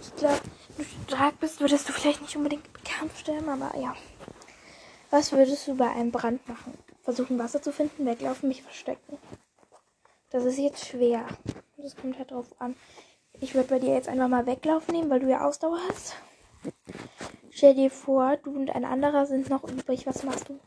ich 0.00 0.14
glaube, 0.16 0.40
wenn 0.76 0.86
du 0.86 1.12
stark 1.12 1.40
bist, 1.40 1.60
würdest 1.60 1.88
du 1.88 1.92
vielleicht 1.92 2.22
nicht 2.22 2.36
unbedingt 2.36 2.66
im 2.66 2.84
Kampf 2.84 3.18
sterben, 3.18 3.48
aber 3.48 3.76
ja. 3.78 3.96
Was 5.10 5.32
würdest 5.32 5.66
du 5.68 5.76
bei 5.76 5.90
einem 5.90 6.10
Brand 6.10 6.46
machen? 6.48 6.76
Versuchen 7.02 7.38
Wasser 7.38 7.62
zu 7.62 7.72
finden, 7.72 8.06
weglaufen, 8.06 8.48
mich 8.48 8.62
verstecken. 8.62 9.18
Das 10.30 10.44
ist 10.44 10.58
jetzt 10.58 10.86
schwer. 10.86 11.26
Das 11.76 11.96
kommt 11.96 12.18
halt 12.18 12.30
drauf 12.30 12.60
an. 12.60 12.74
Ich 13.40 13.54
würde 13.54 13.68
bei 13.68 13.78
dir 13.78 13.94
jetzt 13.94 14.08
einfach 14.08 14.28
mal 14.28 14.46
weglaufen 14.46 14.94
nehmen, 14.94 15.10
weil 15.10 15.20
du 15.20 15.28
ja 15.28 15.46
Ausdauer 15.46 15.78
hast. 15.88 16.16
Stell 17.50 17.74
dir 17.74 17.90
vor, 17.90 18.36
du 18.38 18.50
und 18.50 18.70
ein 18.70 18.84
anderer 18.84 19.26
sind 19.26 19.50
noch 19.50 19.64
übrig. 19.64 20.06
Was 20.06 20.22
machst 20.22 20.48
du? 20.48 20.58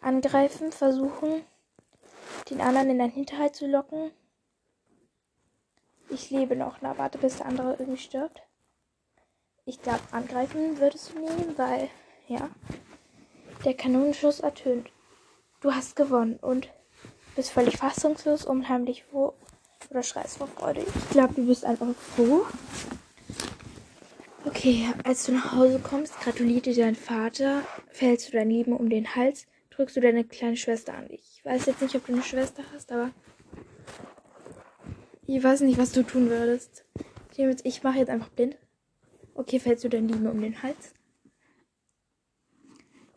Angreifen, 0.00 0.72
versuchen, 0.72 1.42
den 2.50 2.60
anderen 2.60 2.90
in 2.90 2.98
deinen 2.98 3.12
Hinterhalt 3.12 3.54
zu 3.54 3.66
locken. 3.66 4.10
Ich 6.08 6.30
lebe 6.30 6.56
noch. 6.56 6.78
Na, 6.80 6.98
warte, 6.98 7.18
bis 7.18 7.38
der 7.38 7.46
andere 7.46 7.76
irgendwie 7.78 8.00
stirbt. 8.00 8.42
Ich 9.64 9.82
glaube, 9.82 10.02
angreifen 10.12 10.78
würdest 10.78 11.12
du 11.12 11.18
nehmen, 11.18 11.58
weil, 11.58 11.88
ja, 12.28 12.48
der 13.64 13.74
Kanonenschuss 13.74 14.40
ertönt. 14.40 14.90
Du 15.60 15.74
hast 15.74 15.96
gewonnen 15.96 16.36
und 16.36 16.70
bist 17.34 17.50
völlig 17.50 17.76
fassungslos, 17.76 18.44
unheimlich 18.44 19.04
froh 19.04 19.34
oder 19.90 20.02
schreist 20.02 20.38
vor 20.38 20.48
Freude. 20.48 20.80
Ich 20.80 21.10
glaube, 21.10 21.34
du 21.34 21.46
bist 21.46 21.64
einfach 21.64 21.94
froh. 21.94 22.44
Okay, 24.44 24.88
als 25.04 25.26
du 25.26 25.32
nach 25.32 25.52
Hause 25.52 25.80
kommst, 25.80 26.18
gratuliert 26.20 26.66
dir 26.66 26.74
dein 26.74 26.94
Vater, 26.94 27.62
fällst 27.90 28.28
du 28.28 28.32
dein 28.32 28.48
Leben 28.48 28.72
um 28.72 28.88
den 28.88 29.14
Hals, 29.14 29.46
drückst 29.70 29.96
du 29.96 30.00
deine 30.00 30.24
kleine 30.24 30.56
Schwester 30.56 30.94
an 30.94 31.08
dich. 31.08 31.22
Ich 31.36 31.44
weiß 31.44 31.66
jetzt 31.66 31.82
nicht, 31.82 31.94
ob 31.94 32.06
du 32.06 32.12
eine 32.12 32.22
Schwester 32.22 32.62
hast, 32.72 32.92
aber 32.92 33.10
ich 35.26 35.42
weiß 35.42 35.62
nicht, 35.62 35.78
was 35.78 35.92
du 35.92 36.04
tun 36.04 36.30
würdest. 36.30 36.84
Ich 37.64 37.82
mache 37.82 37.98
jetzt 37.98 38.08
einfach 38.08 38.28
blind. 38.28 38.56
Okay, 39.34 39.58
fällst 39.58 39.84
du 39.84 39.88
dein 39.88 40.08
Leben 40.08 40.26
um 40.26 40.40
den 40.40 40.62
Hals? 40.62 40.94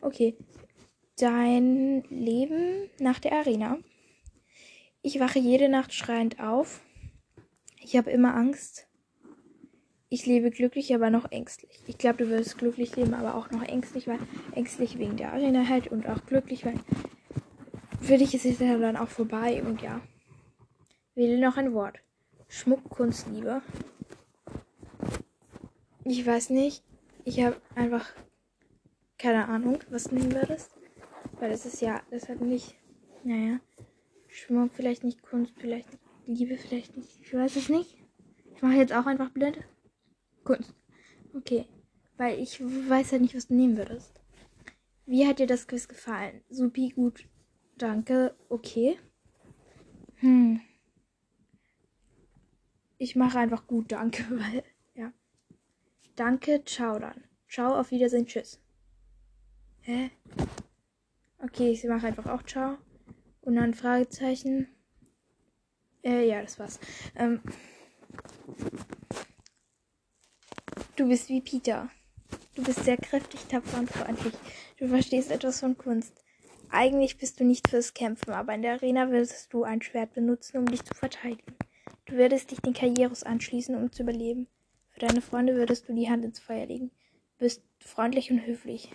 Okay, 0.02 0.36
dein 1.18 2.02
Leben 2.10 2.90
nach 2.98 3.18
der 3.18 3.32
Arena. 3.32 3.78
Ich 5.02 5.18
wache 5.18 5.38
jede 5.38 5.68
Nacht 5.68 5.94
schreiend 5.94 6.40
auf. 6.40 6.82
Ich 7.80 7.96
habe 7.96 8.10
immer 8.10 8.34
Angst. 8.34 8.86
Ich 10.10 10.26
lebe 10.26 10.50
glücklich, 10.50 10.94
aber 10.94 11.08
noch 11.08 11.30
ängstlich. 11.30 11.80
Ich 11.86 11.96
glaube, 11.96 12.24
du 12.24 12.28
wirst 12.28 12.58
glücklich 12.58 12.96
leben, 12.96 13.14
aber 13.14 13.34
auch 13.34 13.50
noch 13.50 13.62
ängstlich, 13.62 14.06
weil 14.08 14.18
ängstlich 14.54 14.98
wegen 14.98 15.16
der 15.16 15.32
Arena 15.32 15.68
halt 15.68 15.88
und 15.88 16.06
auch 16.08 16.26
glücklich, 16.26 16.66
weil 16.66 16.78
für 18.00 18.18
dich 18.18 18.34
ist 18.34 18.44
es 18.44 18.58
dann 18.58 18.96
auch 18.96 19.08
vorbei 19.08 19.62
und 19.62 19.80
ja. 19.82 20.00
Wähle 21.14 21.40
noch 21.40 21.56
ein 21.56 21.72
Wort. 21.72 22.00
Schmuck, 22.48 22.88
Kunst, 22.90 23.26
Liebe. 23.28 23.62
Ich 26.04 26.26
weiß 26.26 26.50
nicht. 26.50 26.82
Ich 27.24 27.42
habe 27.42 27.56
einfach 27.74 28.12
keine 29.16 29.48
Ahnung, 29.48 29.78
was 29.90 30.10
nehmen 30.10 30.34
würdest. 30.34 30.72
Weil 31.38 31.50
das 31.50 31.64
ist 31.64 31.80
ja, 31.80 32.02
das 32.10 32.28
hat 32.28 32.40
nicht, 32.40 32.74
naja. 33.22 33.60
Schmuck 34.32 34.72
vielleicht 34.72 35.04
nicht, 35.04 35.22
Kunst 35.22 35.54
vielleicht 35.58 35.90
nicht, 35.90 36.02
Liebe 36.26 36.56
vielleicht 36.56 36.96
nicht. 36.96 37.20
Ich 37.20 37.34
weiß 37.34 37.56
es 37.56 37.68
nicht. 37.68 37.96
Ich 38.54 38.62
mache 38.62 38.74
jetzt 38.74 38.92
auch 38.92 39.06
einfach 39.06 39.30
blind. 39.30 39.58
Kunst. 40.44 40.74
Okay. 41.34 41.66
Weil 42.16 42.38
ich 42.38 42.60
weiß 42.60 43.12
ja 43.12 43.18
nicht, 43.18 43.34
was 43.34 43.48
du 43.48 43.54
nehmen 43.54 43.76
würdest. 43.76 44.20
Wie 45.06 45.26
hat 45.26 45.38
dir 45.38 45.46
das 45.46 45.66
Quiz 45.66 45.88
gefallen? 45.88 46.42
Supi, 46.50 46.90
gut. 46.90 47.26
Danke. 47.76 48.36
Okay. 48.48 48.98
Hm. 50.16 50.60
Ich 52.98 53.16
mache 53.16 53.38
einfach 53.38 53.66
gut, 53.66 53.90
danke, 53.92 54.24
weil, 54.30 54.62
ja. 54.94 55.12
Danke, 56.16 56.62
ciao 56.64 56.98
dann. 56.98 57.24
Ciao, 57.48 57.74
auf 57.74 57.90
Wiedersehen, 57.90 58.26
tschüss. 58.26 58.60
Hä? 59.80 60.10
Okay, 61.38 61.70
ich 61.70 61.82
mache 61.84 62.08
einfach 62.08 62.26
auch 62.26 62.42
ciao. 62.42 62.76
Und 63.42 63.56
dann 63.56 63.74
Fragezeichen. 63.74 64.68
Äh, 66.02 66.28
ja, 66.28 66.42
das 66.42 66.58
war's. 66.58 66.78
Ähm, 67.16 67.40
du 70.96 71.08
bist 71.08 71.28
wie 71.28 71.40
Peter. 71.40 71.90
Du 72.54 72.62
bist 72.62 72.84
sehr 72.84 72.96
kräftig, 72.96 73.40
tapfer 73.46 73.78
und 73.78 73.90
freundlich. 73.90 74.34
Du 74.78 74.88
verstehst 74.88 75.30
etwas 75.30 75.60
von 75.60 75.76
Kunst. 75.76 76.12
Eigentlich 76.68 77.18
bist 77.18 77.40
du 77.40 77.44
nicht 77.44 77.68
fürs 77.68 77.94
Kämpfen, 77.94 78.32
aber 78.32 78.54
in 78.54 78.62
der 78.62 78.74
Arena 78.74 79.10
würdest 79.10 79.52
du 79.52 79.64
ein 79.64 79.82
Schwert 79.82 80.14
benutzen, 80.14 80.58
um 80.58 80.66
dich 80.66 80.84
zu 80.84 80.94
verteidigen. 80.94 81.56
Du 82.06 82.16
würdest 82.16 82.50
dich 82.50 82.60
den 82.60 82.74
Karrieros 82.74 83.22
anschließen, 83.22 83.74
um 83.74 83.90
zu 83.92 84.02
überleben. 84.02 84.46
Für 84.90 85.00
deine 85.00 85.20
Freunde 85.20 85.54
würdest 85.54 85.88
du 85.88 85.94
die 85.94 86.08
Hand 86.08 86.24
ins 86.24 86.38
Feuer 86.38 86.66
legen. 86.66 86.90
Du 87.38 87.44
bist 87.44 87.62
freundlich 87.78 88.30
und 88.30 88.46
höflich. 88.46 88.90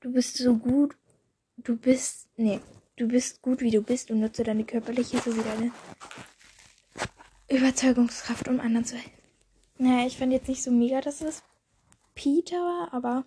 Du 0.00 0.12
bist 0.12 0.36
so 0.36 0.56
gut. 0.56 0.96
Du 1.56 1.76
bist. 1.76 2.28
Nee. 2.36 2.60
Du 2.98 3.06
bist 3.06 3.42
gut, 3.42 3.60
wie 3.60 3.70
du 3.70 3.80
bist 3.80 4.10
und 4.10 4.18
nutze 4.18 4.42
deine 4.42 4.64
körperliche 4.64 5.18
sowie 5.18 5.44
deine 5.44 5.70
Überzeugungskraft, 7.48 8.48
um 8.48 8.58
anderen 8.58 8.84
zu 8.84 8.96
helfen. 8.96 9.22
Naja, 9.78 10.04
ich 10.04 10.18
fand 10.18 10.32
jetzt 10.32 10.48
nicht 10.48 10.64
so 10.64 10.72
mega, 10.72 11.00
dass 11.00 11.20
es 11.20 11.44
Peter 12.16 12.56
war, 12.56 12.92
aber 12.92 13.24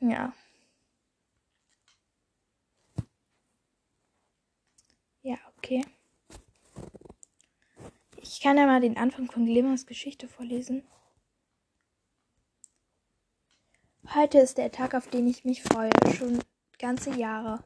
ja. 0.00 0.34
Ja, 5.22 5.36
okay. 5.58 5.84
Ich 8.16 8.40
kann 8.40 8.56
ja 8.58 8.66
mal 8.66 8.80
den 8.80 8.96
Anfang 8.96 9.30
von 9.30 9.46
Glimmers 9.46 9.86
Geschichte 9.86 10.26
vorlesen. 10.26 10.82
Heute 14.16 14.38
ist 14.38 14.56
der 14.56 14.72
Tag, 14.72 14.94
auf 14.94 15.08
den 15.08 15.26
ich 15.26 15.44
mich 15.44 15.62
freue, 15.62 15.90
schon 16.16 16.38
ganze 16.78 17.10
Jahre. 17.10 17.62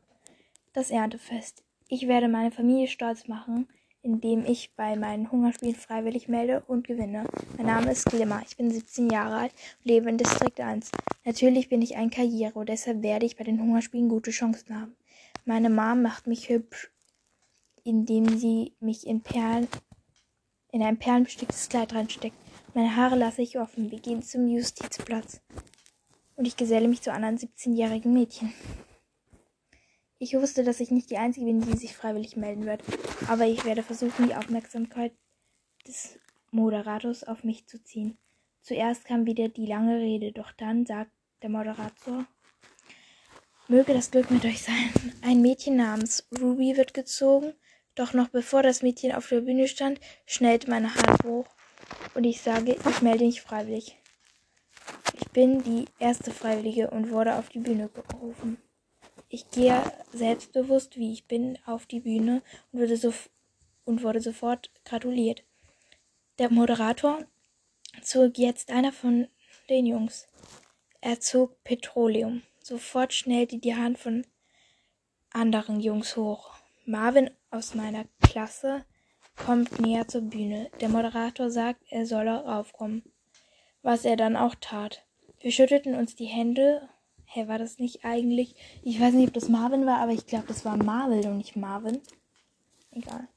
Das 0.72 0.90
Erntefest. 0.90 1.62
Ich 1.86 2.08
werde 2.08 2.26
meine 2.26 2.50
Familie 2.50 2.88
stolz 2.88 3.28
machen, 3.28 3.68
indem 4.02 4.44
ich 4.44 4.74
bei 4.74 4.96
meinen 4.96 5.30
Hungerspielen 5.30 5.76
freiwillig 5.76 6.26
melde 6.26 6.64
und 6.66 6.88
gewinne. 6.88 7.22
Mein 7.56 7.66
Name 7.66 7.92
ist 7.92 8.06
Glimmer, 8.06 8.42
ich 8.44 8.56
bin 8.56 8.68
17 8.68 9.10
Jahre 9.10 9.36
alt 9.36 9.52
und 9.78 9.84
lebe 9.92 10.10
in 10.10 10.18
Distrikt 10.18 10.58
1. 10.58 10.90
Natürlich 11.24 11.68
bin 11.68 11.82
ich 11.82 11.94
ein 11.94 12.10
Karriere, 12.10 12.64
deshalb 12.64 13.04
werde 13.04 13.26
ich 13.26 13.36
bei 13.36 13.44
den 13.44 13.62
Hungerspielen 13.62 14.08
gute 14.08 14.32
Chancen 14.32 14.74
haben. 14.74 14.96
Meine 15.44 15.70
Mom 15.70 16.02
macht 16.02 16.26
mich 16.26 16.48
hübsch, 16.48 16.90
indem 17.84 18.28
sie 18.40 18.72
mich 18.80 19.06
in 19.06 19.20
Perlen 19.20 19.68
in 20.72 20.82
ein 20.82 20.98
perlenbesticktes 20.98 21.68
Kleid 21.68 21.94
reinsteckt. 21.94 22.36
Meine 22.74 22.96
Haare 22.96 23.14
lasse 23.14 23.40
ich 23.40 23.56
offen. 23.56 23.92
Wir 23.92 24.00
gehen 24.00 24.24
zum 24.24 24.48
Justizplatz. 24.48 25.40
Und 26.40 26.46
ich 26.46 26.56
geselle 26.56 26.88
mich 26.88 27.02
zu 27.02 27.12
anderen 27.12 27.36
17-jährigen 27.36 28.14
Mädchen. 28.14 28.54
Ich 30.18 30.32
wusste, 30.32 30.64
dass 30.64 30.80
ich 30.80 30.90
nicht 30.90 31.10
die 31.10 31.18
Einzige 31.18 31.44
bin, 31.44 31.60
die 31.60 31.76
sich 31.76 31.94
freiwillig 31.94 32.34
melden 32.34 32.64
wird. 32.64 32.82
Aber 33.28 33.44
ich 33.44 33.66
werde 33.66 33.82
versuchen, 33.82 34.26
die 34.26 34.34
Aufmerksamkeit 34.34 35.12
des 35.86 36.18
Moderators 36.50 37.24
auf 37.24 37.44
mich 37.44 37.66
zu 37.66 37.84
ziehen. 37.84 38.16
Zuerst 38.62 39.04
kam 39.04 39.26
wieder 39.26 39.50
die 39.50 39.66
lange 39.66 39.98
Rede, 39.98 40.32
doch 40.32 40.52
dann 40.52 40.86
sagt 40.86 41.10
der 41.42 41.50
Moderator, 41.50 42.26
möge 43.68 43.92
das 43.92 44.10
Glück 44.10 44.30
mit 44.30 44.46
euch 44.46 44.62
sein. 44.62 44.90
Ein 45.20 45.42
Mädchen 45.42 45.76
namens 45.76 46.26
Ruby 46.40 46.78
wird 46.78 46.94
gezogen 46.94 47.52
doch 48.00 48.14
noch 48.14 48.28
bevor 48.28 48.62
das 48.62 48.82
Mädchen 48.82 49.12
auf 49.12 49.28
der 49.28 49.42
Bühne 49.42 49.68
stand, 49.68 50.00
schnellt 50.24 50.68
meine 50.68 50.94
Hand 50.94 51.22
hoch 51.24 51.46
und 52.14 52.24
ich 52.24 52.40
sage, 52.40 52.76
ich 52.88 53.02
melde 53.02 53.24
mich 53.26 53.42
freiwillig. 53.42 53.99
Ich 55.14 55.28
bin 55.30 55.62
die 55.62 55.86
erste 55.98 56.30
Freiwillige 56.30 56.90
und 56.90 57.10
wurde 57.10 57.36
auf 57.36 57.48
die 57.48 57.60
Bühne 57.60 57.88
gerufen. 57.88 58.58
Ich 59.28 59.50
gehe 59.50 59.80
selbstbewusst, 60.12 60.96
wie 60.96 61.12
ich 61.12 61.26
bin, 61.26 61.58
auf 61.64 61.86
die 61.86 62.00
Bühne 62.00 62.42
und 62.72 62.80
wurde, 62.80 62.96
so 62.96 63.14
und 63.84 64.02
wurde 64.02 64.20
sofort 64.20 64.70
gratuliert. 64.84 65.44
Der 66.38 66.50
Moderator 66.50 67.24
zog 68.02 68.38
jetzt 68.38 68.70
einer 68.70 68.92
von 68.92 69.28
den 69.68 69.86
Jungs. 69.86 70.26
Er 71.00 71.20
zog 71.20 71.62
Petroleum. 71.64 72.42
Sofort 72.62 73.12
schnellte 73.12 73.58
die 73.58 73.76
Hand 73.76 73.98
von 73.98 74.26
anderen 75.32 75.80
Jungs 75.80 76.16
hoch. 76.16 76.54
Marvin 76.84 77.30
aus 77.50 77.74
meiner 77.74 78.04
Klasse 78.20 78.84
kommt 79.36 79.80
näher 79.80 80.08
zur 80.08 80.22
Bühne. 80.22 80.70
Der 80.80 80.88
Moderator 80.88 81.50
sagt, 81.50 81.82
er 81.88 82.04
solle 82.04 82.44
raufkommen. 82.44 83.02
Was 83.82 84.04
er 84.04 84.16
dann 84.16 84.36
auch 84.36 84.54
tat. 84.60 85.04
Wir 85.40 85.52
schüttelten 85.52 85.94
uns 85.94 86.14
die 86.14 86.26
Hände. 86.26 86.88
Hä, 87.24 87.48
war 87.48 87.58
das 87.58 87.78
nicht 87.78 88.04
eigentlich? 88.04 88.54
Ich 88.82 89.00
weiß 89.00 89.14
nicht, 89.14 89.28
ob 89.28 89.34
das 89.34 89.48
Marvin 89.48 89.86
war, 89.86 89.98
aber 89.98 90.12
ich 90.12 90.26
glaube, 90.26 90.46
das 90.48 90.64
war 90.64 90.76
Marvel 90.76 91.26
und 91.26 91.38
nicht 91.38 91.56
Marvin. 91.56 92.00
Egal. 92.90 93.28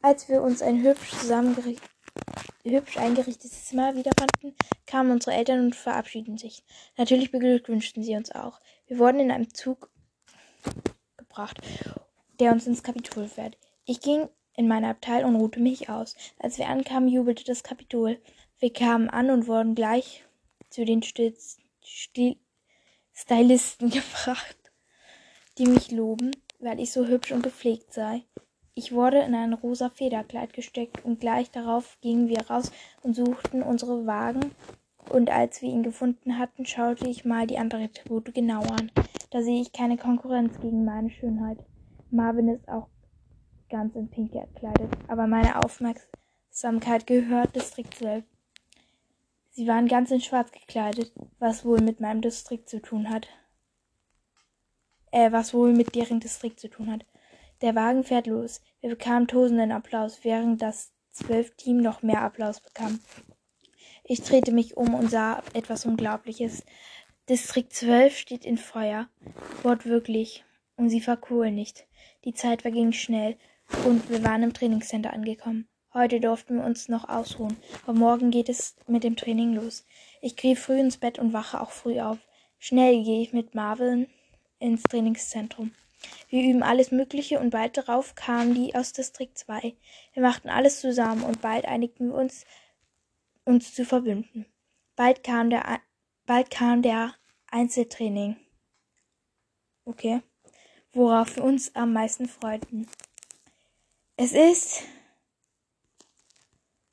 Als 0.00 0.28
wir 0.28 0.42
uns 0.42 0.62
ein 0.62 0.82
hübsch 0.82 1.12
hübsch 2.64 2.96
eingerichtetes 2.96 3.66
Zimmer 3.66 3.94
wiederfanden, 3.94 4.56
kamen 4.86 5.10
unsere 5.10 5.36
Eltern 5.36 5.60
und 5.60 5.76
verabschiedeten 5.76 6.38
sich. 6.38 6.64
Natürlich 6.96 7.30
beglückwünschten 7.30 8.02
sie 8.02 8.16
uns 8.16 8.32
auch. 8.32 8.58
Wir 8.86 8.98
wurden 8.98 9.20
in 9.20 9.30
einem 9.30 9.52
Zug 9.52 9.90
gebracht 11.16 11.60
der 12.42 12.52
uns 12.52 12.66
ins 12.66 12.82
Kapitol 12.82 13.28
fährt. 13.28 13.56
Ich 13.84 14.00
ging 14.00 14.28
in 14.56 14.66
meine 14.66 14.88
Abteil 14.88 15.24
und 15.24 15.36
ruhte 15.36 15.60
mich 15.60 15.88
aus. 15.88 16.16
Als 16.40 16.58
wir 16.58 16.68
ankamen, 16.68 17.08
jubelte 17.08 17.44
das 17.44 17.62
Kapitol. 17.62 18.20
Wir 18.62 18.72
kamen 18.72 19.10
an 19.10 19.30
und 19.30 19.48
wurden 19.48 19.74
gleich 19.74 20.24
zu 20.70 20.84
den 20.84 21.02
Stil 21.02 21.34
Stil 21.82 22.36
Stylisten 23.12 23.90
gebracht, 23.90 24.56
die 25.58 25.66
mich 25.66 25.90
loben, 25.90 26.30
weil 26.60 26.78
ich 26.78 26.92
so 26.92 27.08
hübsch 27.08 27.32
und 27.32 27.42
gepflegt 27.42 27.92
sei. 27.92 28.22
Ich 28.76 28.92
wurde 28.92 29.18
in 29.18 29.34
ein 29.34 29.52
rosa 29.52 29.90
Federkleid 29.90 30.52
gesteckt 30.52 31.04
und 31.04 31.18
gleich 31.18 31.50
darauf 31.50 31.98
gingen 32.02 32.28
wir 32.28 32.48
raus 32.48 32.70
und 33.02 33.16
suchten 33.16 33.64
unsere 33.64 34.06
Wagen. 34.06 34.52
Und 35.10 35.28
als 35.28 35.60
wir 35.60 35.68
ihn 35.68 35.82
gefunden 35.82 36.38
hatten, 36.38 36.64
schaute 36.64 37.08
ich 37.08 37.24
mal 37.24 37.48
die 37.48 37.58
anderen 37.58 37.92
Tribute 37.92 38.32
genau 38.32 38.60
an. 38.60 38.92
Da 39.30 39.42
sehe 39.42 39.60
ich 39.60 39.72
keine 39.72 39.96
Konkurrenz 39.96 40.60
gegen 40.60 40.84
meine 40.84 41.10
Schönheit. 41.10 41.58
Marvin 42.12 42.46
ist 42.46 42.68
auch 42.68 42.86
ganz 43.68 43.96
in 43.96 44.08
Pink 44.08 44.30
gekleidet, 44.30 44.92
aber 45.08 45.26
meine 45.26 45.56
Aufmerksamkeit 45.60 47.08
gehört 47.08 47.56
Distrikt 47.56 47.96
12. 47.96 48.22
Sie 49.54 49.66
waren 49.66 49.86
ganz 49.86 50.10
in 50.10 50.22
Schwarz 50.22 50.50
gekleidet, 50.50 51.12
was 51.38 51.64
wohl 51.64 51.82
mit 51.82 52.00
meinem 52.00 52.22
Distrikt 52.22 52.70
zu 52.70 52.80
tun 52.80 53.10
hat. 53.10 53.28
Äh, 55.10 55.30
was 55.30 55.52
wohl 55.52 55.74
mit 55.74 55.94
deren 55.94 56.20
Distrikt 56.20 56.58
zu 56.58 56.70
tun 56.70 56.90
hat. 56.90 57.04
Der 57.60 57.74
Wagen 57.74 58.02
fährt 58.02 58.26
los. 58.26 58.62
Wir 58.80 58.88
bekamen 58.88 59.28
tosenden 59.28 59.70
Applaus, 59.70 60.24
während 60.24 60.62
das 60.62 60.92
Zwölf-Team 61.10 61.76
noch 61.76 62.02
mehr 62.02 62.22
Applaus 62.22 62.60
bekam. 62.60 62.98
Ich 64.04 64.22
drehte 64.22 64.52
mich 64.52 64.78
um 64.78 64.94
und 64.94 65.10
sah 65.10 65.42
etwas 65.52 65.84
Unglaubliches. 65.84 66.64
Distrikt 67.28 67.74
12 67.74 68.16
steht 68.16 68.46
in 68.46 68.56
Feuer. 68.56 69.10
Wortwörtlich. 69.62 70.44
Und 70.76 70.88
sie 70.88 71.02
verkohlen 71.02 71.54
nicht. 71.54 71.86
Die 72.24 72.32
Zeit 72.32 72.62
verging 72.62 72.92
schnell 72.92 73.36
und 73.84 74.08
wir 74.08 74.24
waren 74.24 74.42
im 74.42 74.54
Trainingscenter 74.54 75.12
angekommen. 75.12 75.68
Heute 75.94 76.20
durften 76.20 76.56
wir 76.56 76.64
uns 76.64 76.88
noch 76.88 77.08
ausruhen, 77.08 77.56
aber 77.82 77.92
morgen 77.92 78.30
geht 78.30 78.48
es 78.48 78.76
mit 78.86 79.04
dem 79.04 79.16
Training 79.16 79.54
los. 79.54 79.84
Ich 80.20 80.36
gehe 80.36 80.56
früh 80.56 80.78
ins 80.78 80.96
Bett 80.96 81.18
und 81.18 81.32
wache 81.32 81.60
auch 81.60 81.70
früh 81.70 82.00
auf. 82.00 82.18
Schnell 82.58 83.02
gehe 83.02 83.22
ich 83.22 83.32
mit 83.32 83.54
Marvin 83.54 84.08
ins 84.58 84.82
Trainingszentrum. 84.84 85.72
Wir 86.28 86.42
üben 86.42 86.62
alles 86.62 86.90
Mögliche 86.90 87.38
und 87.38 87.50
bald 87.50 87.76
darauf 87.76 88.14
kamen 88.14 88.54
die 88.54 88.74
aus 88.74 88.92
Distrikt 88.92 89.38
2. 89.38 89.74
Wir 90.14 90.22
machten 90.22 90.48
alles 90.48 90.80
zusammen 90.80 91.22
und 91.22 91.40
bald 91.42 91.64
einigten 91.66 92.08
wir 92.08 92.16
uns, 92.16 92.44
uns 93.44 93.74
zu 93.74 93.84
verbünden. 93.84 94.46
Bald 94.96 95.22
kam 95.22 95.50
der, 95.50 95.80
bald 96.26 96.50
kam 96.50 96.82
der 96.82 97.14
Einzeltraining. 97.50 98.36
Okay 99.84 100.22
worauf 100.92 101.36
wir 101.36 101.44
uns 101.44 101.74
am 101.74 101.92
meisten 101.92 102.28
freuten. 102.28 102.86
Es 104.16 104.32
ist. 104.32 104.82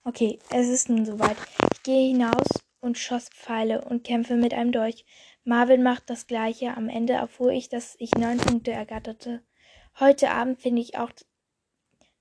Okay, 0.05 0.39
es 0.49 0.67
ist 0.69 0.89
nun 0.89 1.05
soweit. 1.05 1.37
Ich 1.73 1.83
gehe 1.83 2.09
hinaus 2.09 2.47
und 2.79 2.97
schoss 2.97 3.29
Pfeile 3.29 3.83
und 3.83 4.03
kämpfe 4.03 4.35
mit 4.35 4.53
einem 4.53 4.71
Dolch. 4.71 5.05
Marvin 5.43 5.83
macht 5.83 6.09
das 6.09 6.25
gleiche. 6.25 6.75
Am 6.77 6.89
Ende 6.89 7.13
erfuhr 7.13 7.51
ich, 7.51 7.69
dass 7.69 7.95
ich 7.99 8.11
neun 8.13 8.37
Punkte 8.37 8.71
ergatterte. 8.71 9.43
Heute 9.99 10.31
Abend 10.31 10.61
finde 10.61 10.81
ich 10.81 10.97
auch, 10.97 11.11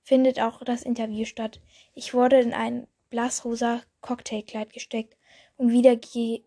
findet 0.03 0.41
auch 0.41 0.63
das 0.63 0.83
Interview 0.83 1.25
statt. 1.25 1.61
Ich 1.93 2.13
wurde 2.13 2.39
in 2.39 2.53
ein 2.53 2.87
blassrosa 3.09 3.81
Cocktailkleid 4.01 4.73
gesteckt 4.73 5.17
und 5.55 5.71
wieder 5.71 5.95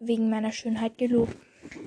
wegen 0.00 0.28
meiner 0.28 0.52
Schönheit 0.52 0.98
gelobt. 0.98 1.36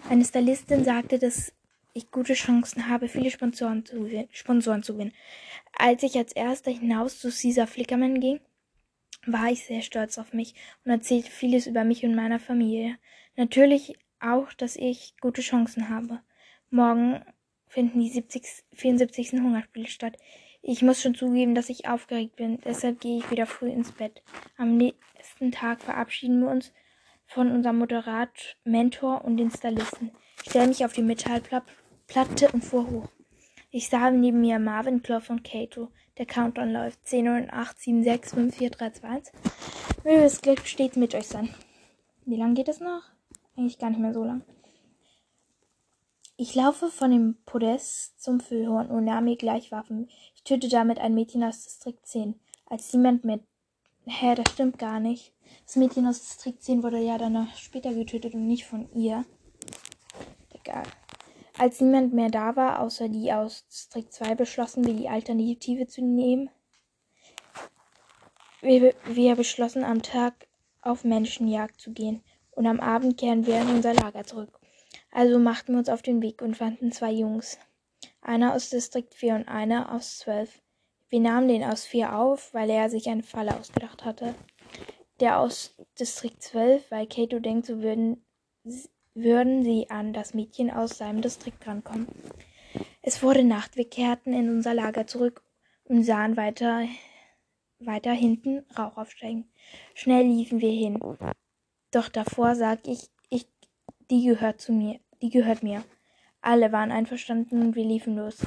Eine 0.10 0.25
Stylistin 0.25 0.84
sagte, 0.84 1.19
dass 1.19 1.53
ich 1.93 2.12
gute 2.12 2.34
Chancen 2.34 2.89
habe, 2.89 3.08
viele 3.08 3.29
Sponsoren 3.29 3.86
zu, 3.86 4.10
Sponsoren 4.31 4.84
zu 4.84 4.93
gewinnen. 4.93 5.13
Als 5.77 6.03
ich 6.03 6.17
als 6.17 6.34
erster 6.34 6.71
hinaus 6.71 7.19
zu 7.19 7.29
Caesar 7.29 7.67
Flickerman 7.67 8.19
ging, 8.19 8.39
war 9.26 9.52
ich 9.52 9.66
sehr 9.66 9.82
stolz 9.82 10.18
auf 10.18 10.34
mich 10.34 10.56
und 10.84 10.92
erzählte 10.92 11.32
vieles 11.32 11.68
über 11.68 11.84
mich 11.84 12.04
und 12.06 12.16
meiner 12.16 12.40
Familie. 12.40 12.98
Natürlich 13.36 13.98
auch, 14.20 14.54
dass 14.54 14.76
ich 14.76 15.16
gute 15.22 15.42
Chancen 15.42 15.90
habe. 15.90 16.22
Morgen 16.70 17.22
finden 17.68 18.00
die 18.00 18.10
70, 18.10 18.44
74. 18.74 19.34
Hungerspiele 19.34 19.88
statt. 19.88 20.18
Ich 20.62 20.82
muss 20.82 21.02
schon 21.02 21.16
zugeben, 21.16 21.54
dass 21.54 21.70
ich 21.70 21.88
aufgeregt 21.88 22.38
bin, 22.38 22.60
deshalb 22.66 23.00
gehe 23.00 23.20
ich 23.20 23.30
wieder 23.30 23.46
früh 23.46 23.70
ins 23.70 23.92
Bett. 23.92 24.24
Am 24.58 24.78
nächsten 24.78 25.52
Tag 25.52 25.84
verabschieden 25.84 26.42
wir 26.42 26.50
uns 26.50 26.74
von 27.28 27.52
unserem 27.52 27.78
Moderat, 27.78 28.58
Mentor 28.64 29.24
und 29.26 29.38
den 29.38 29.52
Stylisten. 29.52 30.12
Ich 30.44 30.50
stelle 30.50 30.68
mich 30.68 30.84
auf 30.86 30.94
die 30.94 31.04
Metallplatte 31.04 31.72
Platte 32.08 32.50
und 32.52 32.64
fuhr 32.64 32.90
hoch. 32.90 33.10
Ich 33.72 33.90
sah 33.90 34.12
neben 34.12 34.42
mir 34.42 34.60
Marvin, 34.60 35.02
Clough 35.02 35.30
und 35.30 35.44
Kato. 35.44 35.92
Der 36.17 36.25
Countdown 36.25 36.71
läuft. 36.71 37.06
10, 37.08 37.25
9, 37.25 37.49
8, 37.51 37.80
7, 37.80 38.04
6, 38.04 38.34
5, 38.34 38.56
4, 38.56 38.69
3, 38.69 38.89
2, 38.91 39.08
1. 39.08 39.32
Möge 40.04 40.21
das 40.21 40.41
Glück 40.41 40.65
stets 40.65 40.95
mit 40.95 41.13
euch 41.13 41.28
sein. 41.28 41.54
Wie 42.25 42.38
lang 42.38 42.54
geht 42.56 42.69
es 42.69 42.80
noch? 42.80 43.04
Eigentlich 43.58 43.80
gar 43.80 43.89
nicht 43.89 43.99
mehr 43.99 44.13
so 44.13 44.23
lang. 44.23 44.43
Ich 46.38 46.54
laufe 46.54 46.89
von 46.89 47.12
dem 47.12 47.38
Podest 47.45 48.21
zum 48.21 48.39
Füllhorn 48.39 48.88
und 48.88 49.06
nahm 49.06 49.23
mir 49.25 49.38
gleich 49.38 49.71
Waffen. 49.71 50.10
Ich 50.36 50.43
töte 50.43 50.67
damit 50.67 50.99
ein 50.99 51.15
Mädchen 51.15 51.43
aus 51.43 51.63
Distrikt 51.63 52.06
10. 52.08 52.36
Als 52.65 52.93
niemand 52.93 53.23
mehr. 53.23 53.39
Hä, 54.06 54.36
das 54.36 54.51
stimmt 54.51 54.78
gar 54.78 54.99
nicht. 54.99 55.34
Das 55.65 55.75
Mädchen 55.75 56.06
aus 56.08 56.19
Distrikt 56.19 56.62
10 56.62 56.84
wurde 56.84 56.99
ja 56.99 57.17
danach 57.17 57.56
später 57.58 57.93
getötet 57.93 58.34
und 58.34 58.47
nicht 58.47 58.65
von 58.65 58.91
ihr. 58.93 59.25
Egal. 60.54 60.84
Als 61.58 61.80
niemand 61.80 62.13
mehr 62.13 62.30
da 62.30 62.56
war, 62.56 62.82
außer 62.82 63.08
die 63.08 63.32
aus 63.32 63.65
Distrikt 63.68 64.12
2, 64.13 64.36
beschlossen 64.36 64.86
wir, 64.86 64.94
die 64.94 65.08
Alternative 65.08 65.88
zu 65.88 66.04
nehmen. 66.04 66.50
Wir, 68.62 68.94
wir 69.06 69.36
beschlossen, 69.36 69.84
am 69.84 70.02
Tag 70.02 70.48
auf 70.82 71.04
Menschenjagd 71.04 71.80
zu 71.80 71.94
gehen 71.94 72.24
und 72.52 72.68
am 72.68 72.80
Abend 72.80 73.18
kehren 73.18 73.46
wir 73.46 73.62
in 73.62 73.70
unser 73.70 73.94
Lager 73.94 74.24
zurück. 74.26 74.60
Also 75.12 75.39
machten 75.39 75.74
wir 75.74 75.80
uns 75.80 75.89
auf 75.89 76.02
den 76.02 76.22
Weg 76.22 76.41
und 76.41 76.58
fanden 76.58 76.91
zwei 76.91 77.12
Jungs. 77.12 77.58
Einer 78.22 78.54
aus 78.54 78.70
Distrikt 78.70 79.13
4 79.13 79.36
und 79.36 79.48
einer 79.48 79.94
aus 79.94 80.18
12. 80.20 80.62
Wir 81.10 81.20
nahmen 81.22 81.48
den 81.48 81.63
aus 81.63 81.86
4 81.86 82.18
auf, 82.18 82.54
weil 82.54 82.70
er 82.70 82.89
sich 82.89 83.08
eine 83.08 83.24
Falle 83.24 83.58
ausgedacht 83.58 84.04
hatte. 84.04 84.36
Der 85.22 85.39
aus 85.39 85.76
Distrikt 85.98 86.44
12, 86.44 86.91
weil 86.91 87.08
Kato 87.08 87.39
denkt, 87.39 87.68
so 87.68 87.82
würden, 87.82 88.26
würden 89.15 89.63
sie 89.63 89.89
an 89.89 90.13
das 90.13 90.34
Mädchen 90.34 90.69
aus 90.69 90.97
seinem 90.97 91.21
Distrikt 91.21 91.65
rankommen. 91.65 92.08
Es 93.01 93.23
wurde 93.23 93.43
Nacht, 93.43 93.78
wir 93.78 93.89
kehrten 93.89 94.34
in 94.34 94.49
unser 94.49 94.73
Lager 94.73 95.08
zurück 95.08 95.41
und 95.86 96.04
sahen 96.04 96.38
weiter, 96.38 96.86
weiter 97.80 98.12
hinten 98.12 98.65
Rauch 98.78 98.97
aufsteigen. 98.97 99.49
Schnell 99.93 100.25
liefen 100.25 100.60
wir 100.60 100.71
hin. 100.71 100.99
Doch 101.91 102.10
davor 102.10 102.56
sag 102.56 102.88
ich, 102.88 103.10
ich, 103.30 103.47
die 104.12 104.25
gehört 104.25 104.60
zu 104.60 104.73
mir. 104.73 104.99
Die 105.21 105.30
gehört 105.30 105.63
mir. 105.63 105.84
Alle 106.41 106.71
waren 106.71 106.91
einverstanden 106.91 107.62
und 107.62 107.75
wir 107.75 107.86
liefen 107.86 108.17
los. 108.17 108.38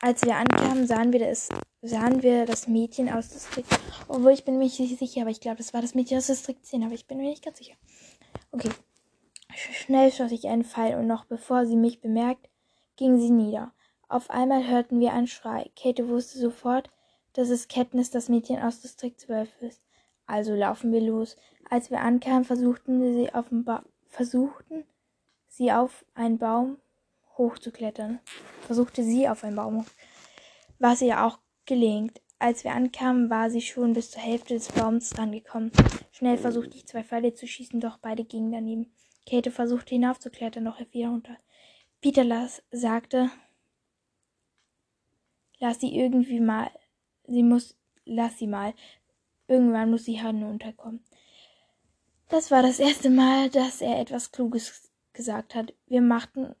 Als 0.00 0.22
wir 0.22 0.36
ankamen, 0.36 0.86
sahen 0.86 1.12
wir 1.12 1.20
das, 1.20 1.48
sahen 1.82 2.22
wir 2.22 2.46
das 2.46 2.68
Mädchen 2.68 3.10
aus 3.10 3.28
Distrikt. 3.28 3.78
Obwohl 4.08 4.32
ich 4.32 4.44
bin 4.44 4.56
mir 4.56 4.64
nicht 4.64 4.76
sicher, 4.76 5.22
aber 5.22 5.30
ich 5.30 5.40
glaube, 5.40 5.58
das 5.58 5.74
war 5.74 5.82
das 5.82 5.94
Mädchen 5.94 6.18
aus 6.18 6.28
Distrikt 6.28 6.64
10, 6.64 6.84
aber 6.84 6.94
ich 6.94 7.06
bin 7.06 7.18
mir 7.18 7.28
nicht 7.28 7.44
ganz 7.44 7.58
sicher. 7.58 7.74
Okay. 8.52 8.70
Schnell 9.54 10.12
schoss 10.12 10.32
ich 10.32 10.48
einen 10.48 10.64
Pfeil 10.64 10.98
und 10.98 11.06
noch 11.06 11.24
bevor 11.24 11.66
sie 11.66 11.76
mich 11.76 12.00
bemerkt, 12.00 12.48
ging 12.96 13.18
sie 13.18 13.30
nieder. 13.30 13.72
Auf 14.08 14.30
einmal 14.30 14.66
hörten 14.66 15.00
wir 15.00 15.12
einen 15.12 15.26
Schrei. 15.26 15.70
Kate 15.76 16.08
wusste 16.08 16.38
sofort, 16.38 16.90
dass 17.32 17.48
es 17.48 17.68
Katniss, 17.68 18.10
das 18.10 18.28
Mädchen 18.28 18.60
aus 18.60 18.80
Distrikt 18.80 19.20
12 19.20 19.62
ist. 19.62 19.86
Also 20.26 20.54
laufen 20.54 20.92
wir 20.92 21.00
los. 21.00 21.36
Als 21.68 21.90
wir 21.90 22.00
ankamen, 22.00 22.44
versuchten 22.44 23.14
sie 23.14 23.32
auf 23.32 23.46
ba 23.50 23.84
versuchten 24.08 24.84
sie 25.48 25.70
auf 25.70 26.04
einen 26.14 26.38
Baum 26.38 26.78
hochzuklettern. 27.38 28.18
Versuchte 28.66 29.04
sie 29.04 29.28
auf 29.28 29.44
einen 29.44 29.56
Baum 29.56 29.78
hoch. 29.78 29.90
Was 30.78 31.02
ihr 31.02 31.24
auch 31.24 31.38
gelingt. 31.66 32.20
Als 32.38 32.64
wir 32.64 32.72
ankamen, 32.72 33.28
war 33.28 33.50
sie 33.50 33.60
schon 33.60 33.92
bis 33.92 34.10
zur 34.10 34.22
Hälfte 34.22 34.54
des 34.54 34.72
Baums 34.72 35.18
angekommen. 35.18 35.70
Schnell 36.10 36.38
versuchte 36.38 36.76
ich 36.76 36.86
zwei 36.86 37.04
Pfeile 37.04 37.34
zu 37.34 37.46
schießen, 37.46 37.80
doch 37.80 37.98
beide 37.98 38.24
gingen 38.24 38.50
daneben. 38.50 38.90
Kate 39.28 39.50
versuchte 39.50 39.94
hinaufzuklettern, 39.94 40.64
doch 40.64 40.78
er 40.78 40.86
fiel 40.86 41.04
herunter. 41.04 41.36
Peter 42.00 42.24
las, 42.24 42.62
sagte, 42.70 43.30
lass 45.58 45.80
sie 45.80 45.94
irgendwie 45.94 46.40
mal, 46.40 46.70
sie 47.26 47.42
muss, 47.42 47.76
lass 48.04 48.38
sie 48.38 48.46
mal. 48.46 48.74
Irgendwann 49.46 49.90
muss 49.90 50.04
sie 50.04 50.20
hinunterkommen. 50.20 51.04
Das 52.28 52.50
war 52.50 52.62
das 52.62 52.78
erste 52.78 53.10
Mal, 53.10 53.50
dass 53.50 53.80
er 53.80 53.98
etwas 54.00 54.30
Kluges 54.30 54.92
gesagt 55.12 55.54
hat. 55.54 55.74
Wir 55.86 56.00
machten, 56.00 56.54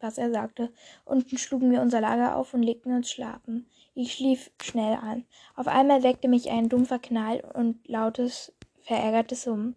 was 0.00 0.18
er 0.18 0.30
sagte. 0.30 0.72
Unten 1.04 1.38
schlugen 1.38 1.70
wir 1.70 1.80
unser 1.80 2.00
Lager 2.00 2.36
auf 2.36 2.54
und 2.54 2.62
legten 2.62 2.92
uns 2.92 3.10
schlafen. 3.10 3.70
Ich 3.94 4.14
schlief 4.14 4.50
schnell 4.60 4.96
an. 4.96 5.24
Auf 5.54 5.68
einmal 5.68 6.02
weckte 6.02 6.28
mich 6.28 6.50
ein 6.50 6.68
dumpfer 6.68 6.98
Knall 6.98 7.40
und 7.54 7.86
lautes, 7.88 8.52
verärgertes 8.82 9.44
Summen. 9.44 9.76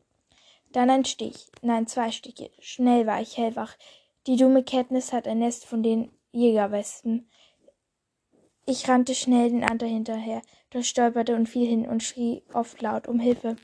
Dann 0.72 0.90
ein 0.90 1.06
Stich, 1.06 1.48
nein, 1.62 1.88
zwei 1.88 2.12
Stiche. 2.12 2.52
Schnell 2.60 3.08
war 3.08 3.22
ich 3.22 3.38
hellwach. 3.38 3.76
Die 4.28 4.36
dumme 4.36 4.64
Kenntnis 4.64 5.14
hat 5.14 5.28
ein 5.28 5.40
Nest 5.40 5.66
von 5.66 5.82
den 5.82 6.12
Jägerwespen. 6.32 7.28
Ich 8.66 8.88
rannte 8.88 9.16
schnell 9.16 9.50
den 9.50 9.64
Anta 9.64 9.88
hinterher, 9.88 10.44
doch 10.70 10.84
stolperte 10.84 11.36
und 11.36 11.50
fiel 11.50 11.68
hin 11.68 11.88
und 11.88 12.04
schrie 12.04 12.44
oft 12.54 12.80
laut 12.84 13.08
um 13.08 13.20
Hilfe. 13.20 13.56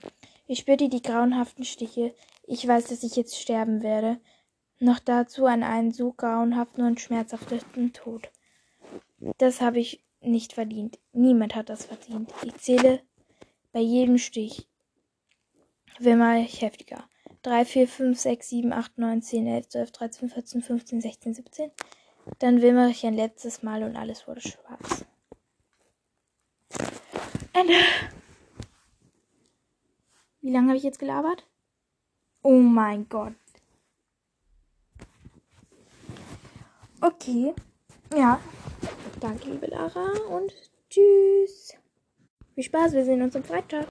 Ich 0.48 0.60
spürte 0.60 0.90
die 0.90 1.04
grauenhaften 1.04 1.64
Stiche. 1.64 2.16
Ich 2.48 2.68
weiß, 2.68 2.88
dass 2.88 3.04
ich 3.04 3.16
jetzt 3.16 3.40
sterben 3.40 3.84
werde. 3.84 4.20
Noch 4.80 5.00
dazu 5.00 5.46
an 5.46 5.62
einen 5.62 5.92
so 5.92 6.12
grauenhaften 6.12 6.86
und 6.86 7.00
schmerzhaften 7.00 7.94
Tod. 7.94 8.32
Das 9.38 9.62
habe 9.62 9.80
ich 9.80 10.04
nicht 10.22 10.54
verdient. 10.54 11.00
Niemand 11.14 11.56
hat 11.56 11.70
das 11.70 11.86
verdient. 11.86 12.34
Ich 12.44 12.56
zähle 12.56 13.02
bei 13.72 13.80
jedem 13.80 14.18
Stich. 14.18 14.68
Wimmer 16.00 16.38
ich 16.38 16.62
heftiger. 16.62 17.04
3, 17.44 17.66
4, 17.66 17.88
5, 17.88 18.20
6, 18.20 18.50
7, 18.50 18.74
8, 18.74 18.98
9, 18.98 19.22
10, 19.22 19.48
11, 19.48 19.70
12, 19.70 19.92
13, 19.92 20.30
14, 20.30 20.62
15, 20.62 21.02
16, 21.02 21.34
17. 21.36 21.72
Dann 22.40 22.62
wimmere 22.62 22.90
ich 22.90 23.06
ein 23.06 23.14
letztes 23.14 23.62
Mal 23.62 23.84
und 23.84 23.96
alles 23.96 24.28
wurde 24.28 24.42
schwarz. 24.42 25.06
Ende. 27.54 27.74
Wie 30.42 30.52
lange 30.52 30.70
habe 30.70 30.78
ich 30.78 30.84
jetzt 30.84 31.00
gelabert? 31.00 31.48
Oh 32.42 32.60
mein 32.60 33.08
Gott. 33.10 33.34
Okay. 37.02 37.54
Ja. 38.16 38.40
Danke, 39.20 39.50
liebe 39.50 39.68
Lara. 39.68 40.08
Und 40.30 40.54
tschüss. 40.90 41.76
Viel 42.56 42.64
Spaß. 42.64 42.94
Wir 42.94 43.06
sehen 43.06 43.22
uns 43.22 43.36
am 43.36 43.44
Freitag. 43.44 43.84